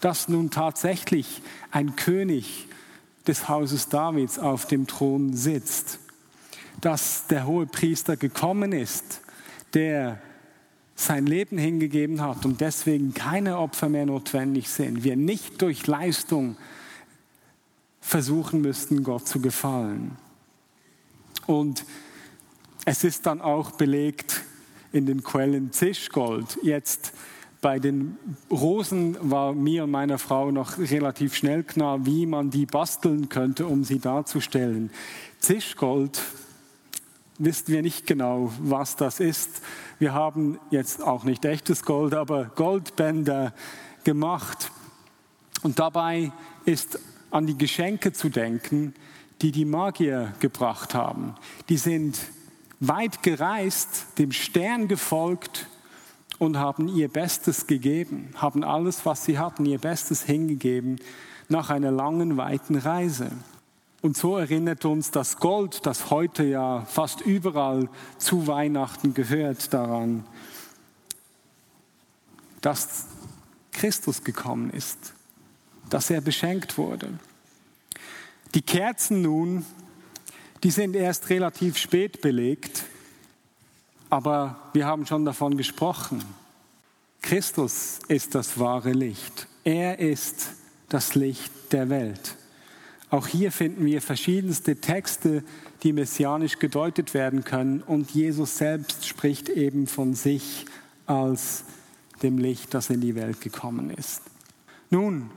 Dass 0.00 0.28
nun 0.28 0.50
tatsächlich 0.50 1.42
ein 1.70 1.96
König 1.96 2.66
des 3.26 3.48
Hauses 3.48 3.88
Davids 3.88 4.38
auf 4.38 4.66
dem 4.66 4.86
Thron 4.86 5.34
sitzt. 5.34 5.98
Dass 6.80 7.26
der 7.26 7.46
hohe 7.46 7.66
Priester 7.66 8.16
gekommen 8.16 8.72
ist, 8.72 9.20
der 9.74 10.20
sein 10.98 11.26
Leben 11.26 11.58
hingegeben 11.58 12.20
hat 12.20 12.44
und 12.44 12.60
deswegen 12.60 13.14
keine 13.14 13.58
Opfer 13.58 13.88
mehr 13.88 14.04
notwendig 14.04 14.68
sind. 14.68 15.04
Wir 15.04 15.16
nicht 15.16 15.62
durch 15.62 15.86
Leistung 15.86 16.56
versuchen 18.00 18.62
müssten, 18.62 19.04
Gott 19.04 19.28
zu 19.28 19.40
gefallen. 19.40 20.16
Und 21.46 21.84
es 22.84 23.04
ist 23.04 23.26
dann 23.26 23.40
auch 23.40 23.70
belegt 23.72 24.42
in 24.90 25.06
den 25.06 25.22
Quellen 25.22 25.70
Zischgold. 25.70 26.58
Jetzt 26.64 27.12
bei 27.60 27.78
den 27.78 28.16
Rosen 28.50 29.16
war 29.20 29.54
mir 29.54 29.84
und 29.84 29.92
meiner 29.92 30.18
Frau 30.18 30.50
noch 30.50 30.78
relativ 30.78 31.36
schnell 31.36 31.62
klar, 31.62 32.06
wie 32.06 32.26
man 32.26 32.50
die 32.50 32.66
basteln 32.66 33.28
könnte, 33.28 33.68
um 33.68 33.84
sie 33.84 34.00
darzustellen. 34.00 34.90
Zischgold 35.38 36.20
wissen 37.38 37.68
wir 37.68 37.82
nicht 37.82 38.06
genau, 38.06 38.52
was 38.60 38.96
das 38.96 39.20
ist. 39.20 39.62
Wir 39.98 40.12
haben 40.12 40.58
jetzt 40.70 41.02
auch 41.02 41.24
nicht 41.24 41.44
echtes 41.44 41.84
Gold, 41.84 42.14
aber 42.14 42.46
Goldbänder 42.56 43.54
gemacht. 44.04 44.70
Und 45.62 45.78
dabei 45.78 46.32
ist 46.64 46.98
an 47.30 47.46
die 47.46 47.56
Geschenke 47.56 48.12
zu 48.12 48.28
denken, 48.28 48.94
die 49.40 49.52
die 49.52 49.64
Magier 49.64 50.32
gebracht 50.40 50.94
haben. 50.94 51.34
Die 51.68 51.76
sind 51.76 52.18
weit 52.80 53.22
gereist, 53.22 54.06
dem 54.18 54.32
Stern 54.32 54.88
gefolgt 54.88 55.68
und 56.38 56.56
haben 56.56 56.88
ihr 56.88 57.08
Bestes 57.08 57.66
gegeben, 57.66 58.30
haben 58.36 58.64
alles, 58.64 59.04
was 59.04 59.24
sie 59.24 59.38
hatten, 59.38 59.66
ihr 59.66 59.78
Bestes 59.78 60.22
hingegeben 60.22 61.00
nach 61.48 61.70
einer 61.70 61.90
langen, 61.90 62.36
weiten 62.36 62.76
Reise. 62.76 63.30
Und 64.00 64.16
so 64.16 64.36
erinnert 64.36 64.84
uns 64.84 65.10
das 65.10 65.38
Gold, 65.38 65.84
das 65.84 66.10
heute 66.10 66.44
ja 66.44 66.82
fast 66.84 67.20
überall 67.20 67.88
zu 68.16 68.46
Weihnachten 68.46 69.14
gehört, 69.14 69.74
daran, 69.74 70.24
dass 72.60 73.06
Christus 73.72 74.22
gekommen 74.22 74.70
ist, 74.70 75.14
dass 75.90 76.10
er 76.10 76.20
beschenkt 76.20 76.78
wurde. 76.78 77.18
Die 78.54 78.62
Kerzen 78.62 79.22
nun 79.22 79.64
die 80.64 80.70
sind 80.70 80.96
erst 80.96 81.30
relativ 81.30 81.78
spät 81.78 82.20
belegt, 82.20 82.84
aber 84.10 84.70
wir 84.72 84.86
haben 84.86 85.06
schon 85.06 85.24
davon 85.24 85.56
gesprochen. 85.56 86.24
Christus 87.22 88.00
ist 88.08 88.34
das 88.34 88.58
wahre 88.58 88.92
Licht. 88.92 89.46
Er 89.62 89.98
ist 89.98 90.48
das 90.88 91.14
Licht 91.14 91.52
der 91.72 91.88
Welt. 91.90 92.36
Auch 93.10 93.26
hier 93.26 93.52
finden 93.52 93.86
wir 93.86 94.02
verschiedenste 94.02 94.76
Texte, 94.76 95.42
die 95.82 95.92
messianisch 95.92 96.58
gedeutet 96.58 97.14
werden 97.14 97.44
können 97.44 97.82
und 97.82 98.10
Jesus 98.10 98.58
selbst 98.58 99.06
spricht 99.06 99.48
eben 99.48 99.86
von 99.86 100.14
sich 100.14 100.66
als 101.06 101.64
dem 102.22 102.36
Licht, 102.36 102.74
das 102.74 102.90
in 102.90 103.00
die 103.00 103.14
Welt 103.14 103.40
gekommen 103.40 103.90
ist. 103.90 104.22
Nun, 104.90 105.30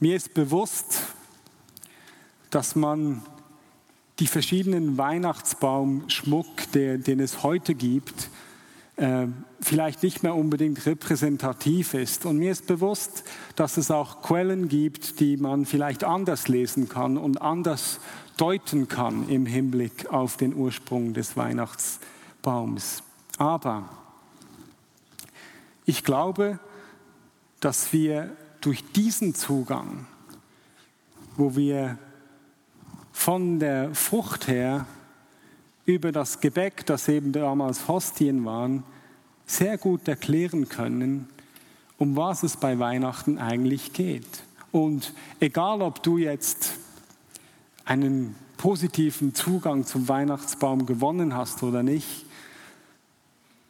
mir 0.00 0.16
ist 0.16 0.32
bewusst, 0.34 1.00
dass 2.50 2.76
man 2.76 3.22
die 4.20 4.26
verschiedenen 4.26 4.96
Weihnachtsbaumschmuck, 4.96 6.72
den 6.72 7.20
es 7.20 7.42
heute 7.42 7.74
gibt, 7.74 8.30
äh, 8.96 9.26
vielleicht 9.60 10.02
nicht 10.02 10.22
mehr 10.22 10.34
unbedingt 10.34 10.84
repräsentativ 10.86 11.94
ist. 11.94 12.26
Und 12.26 12.38
mir 12.38 12.52
ist 12.52 12.66
bewusst, 12.66 13.24
dass 13.56 13.76
es 13.76 13.90
auch 13.90 14.22
Quellen 14.22 14.68
gibt, 14.68 15.20
die 15.20 15.36
man 15.36 15.66
vielleicht 15.66 16.04
anders 16.04 16.48
lesen 16.48 16.88
kann 16.88 17.16
und 17.16 17.42
anders 17.42 18.00
deuten 18.36 18.88
kann 18.88 19.28
im 19.28 19.46
Hinblick 19.46 20.12
auf 20.12 20.36
den 20.36 20.54
Ursprung 20.54 21.14
des 21.14 21.36
Weihnachtsbaums. 21.36 23.02
Aber 23.38 23.88
ich 25.86 26.04
glaube, 26.04 26.58
dass 27.60 27.92
wir 27.92 28.30
durch 28.60 28.84
diesen 28.92 29.34
Zugang, 29.34 30.06
wo 31.36 31.56
wir 31.56 31.98
von 33.12 33.58
der 33.58 33.94
Frucht 33.94 34.48
her 34.48 34.86
über 35.86 36.12
das 36.12 36.40
Gebäck, 36.40 36.86
das 36.86 37.08
eben 37.08 37.32
damals 37.32 37.88
Hostien 37.88 38.44
waren, 38.44 38.84
sehr 39.46 39.76
gut 39.78 40.08
erklären 40.08 40.68
können, 40.68 41.28
um 41.98 42.16
was 42.16 42.42
es 42.42 42.56
bei 42.56 42.78
Weihnachten 42.78 43.38
eigentlich 43.38 43.92
geht. 43.92 44.44
Und 44.72 45.12
egal, 45.40 45.82
ob 45.82 46.02
du 46.02 46.18
jetzt 46.18 46.74
einen 47.84 48.34
positiven 48.56 49.34
Zugang 49.34 49.84
zum 49.84 50.08
Weihnachtsbaum 50.08 50.86
gewonnen 50.86 51.34
hast 51.34 51.62
oder 51.62 51.82
nicht, 51.82 52.24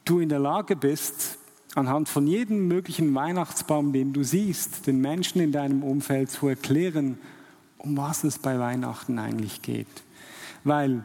du 0.04 0.20
in 0.20 0.28
der 0.28 0.38
Lage 0.38 0.76
bist, 0.76 1.38
anhand 1.74 2.08
von 2.08 2.26
jedem 2.26 2.68
möglichen 2.68 3.14
Weihnachtsbaum, 3.14 3.92
den 3.92 4.12
du 4.12 4.22
siehst, 4.22 4.86
den 4.86 5.00
Menschen 5.00 5.40
in 5.40 5.52
deinem 5.52 5.82
Umfeld 5.82 6.30
zu 6.30 6.48
erklären, 6.48 7.18
um 7.78 7.96
was 7.96 8.24
es 8.24 8.38
bei 8.38 8.58
Weihnachten 8.58 9.18
eigentlich 9.18 9.62
geht. 9.62 9.88
Weil, 10.62 11.04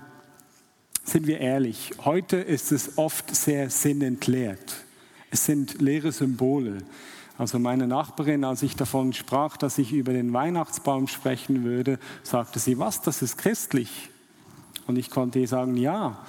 sind 1.09 1.27
wir 1.27 1.39
ehrlich, 1.39 1.91
heute 2.05 2.37
ist 2.37 2.71
es 2.71 2.97
oft 2.97 3.35
sehr 3.35 3.69
sinnentleert. 3.69 4.77
Es 5.31 5.45
sind 5.45 5.81
leere 5.81 6.11
Symbole. 6.11 6.79
Also 7.37 7.57
meine 7.57 7.87
Nachbarin, 7.87 8.43
als 8.43 8.63
ich 8.63 8.75
davon 8.75 9.13
sprach, 9.13 9.57
dass 9.57 9.77
ich 9.77 9.93
über 9.93 10.13
den 10.13 10.33
Weihnachtsbaum 10.33 11.07
sprechen 11.07 11.63
würde, 11.63 11.99
sagte 12.23 12.59
sie, 12.59 12.79
was, 12.79 13.01
das 13.01 13.21
ist 13.21 13.37
christlich? 13.37 14.09
Und 14.87 14.97
ich 14.97 15.09
konnte 15.09 15.39
ihr 15.39 15.47
sagen, 15.47 15.77
ja, 15.77 16.25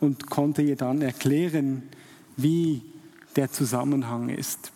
und 0.00 0.30
konnte 0.30 0.62
ihr 0.62 0.76
dann 0.76 1.02
erklären, 1.02 1.82
wie 2.36 2.82
der 3.36 3.52
Zusammenhang 3.52 4.28
ist. 4.28 4.72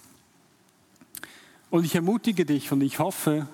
Und 1.71 1.85
ich 1.85 1.94
ermutige 1.94 2.44
dich 2.44 2.73
und 2.73 2.81
ich 2.81 2.99
hoffe, 2.99 3.47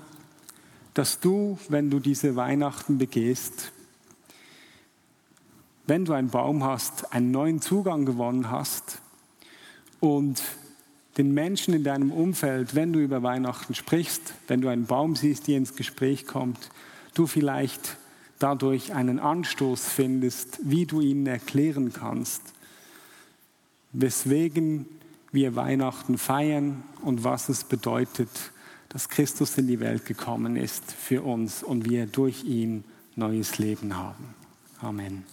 dass 0.95 1.21
du, 1.21 1.59
wenn 1.69 1.91
du 1.91 1.99
diese 1.99 2.37
Weihnachten 2.37 2.99
begehst, 2.99 3.73
wenn 5.87 6.05
du 6.05 6.13
einen 6.13 6.31
Baum 6.31 6.65
hast, 6.65 7.13
einen 7.13 7.31
neuen 7.31 7.61
Zugang 7.61 8.07
gewonnen 8.07 8.51
hast 8.51 9.01
und 10.01 10.43
den 11.19 11.33
Menschen 11.33 11.75
in 11.75 11.85
deinem 11.85 12.11
Umfeld, 12.11 12.75
wenn 12.75 12.93
du 12.93 13.01
über 13.01 13.23
Weihnachten 13.23 13.75
sprichst, 13.75 14.35
wenn 14.49 14.61
du 14.61 14.69
einen 14.69 14.87
Baum 14.87 15.15
siehst, 15.15 15.47
der 15.47 15.59
ins 15.59 15.77
Gespräch 15.77 16.27
kommt, 16.27 16.71
du 17.15 17.27
vielleicht 17.27 17.97
dadurch 18.39 18.95
einen 18.95 19.21
Anstoß 19.21 19.87
findest, 19.89 20.59
wie 20.63 20.87
du 20.87 21.01
ihnen 21.01 21.27
erklären 21.27 21.93
kannst, 21.93 22.43
weswegen 23.93 24.87
wir 25.31 25.55
Weihnachten 25.57 26.19
feiern 26.19 26.83
und 27.03 27.25
was 27.25 27.49
es 27.49 27.65
bedeutet, 27.65 28.29
dass 28.89 29.09
Christus 29.09 29.57
in 29.59 29.67
die 29.67 29.81
Welt 29.81 30.05
gekommen 30.05 30.57
ist 30.57 30.93
für 30.93 31.23
uns 31.23 31.63
und 31.63 31.89
wir 31.89 32.07
durch 32.07 32.45
ihn 32.45 32.85
neues 33.17 33.59
Leben 33.59 33.97
haben. 33.97 34.35
Amen. 34.81 35.25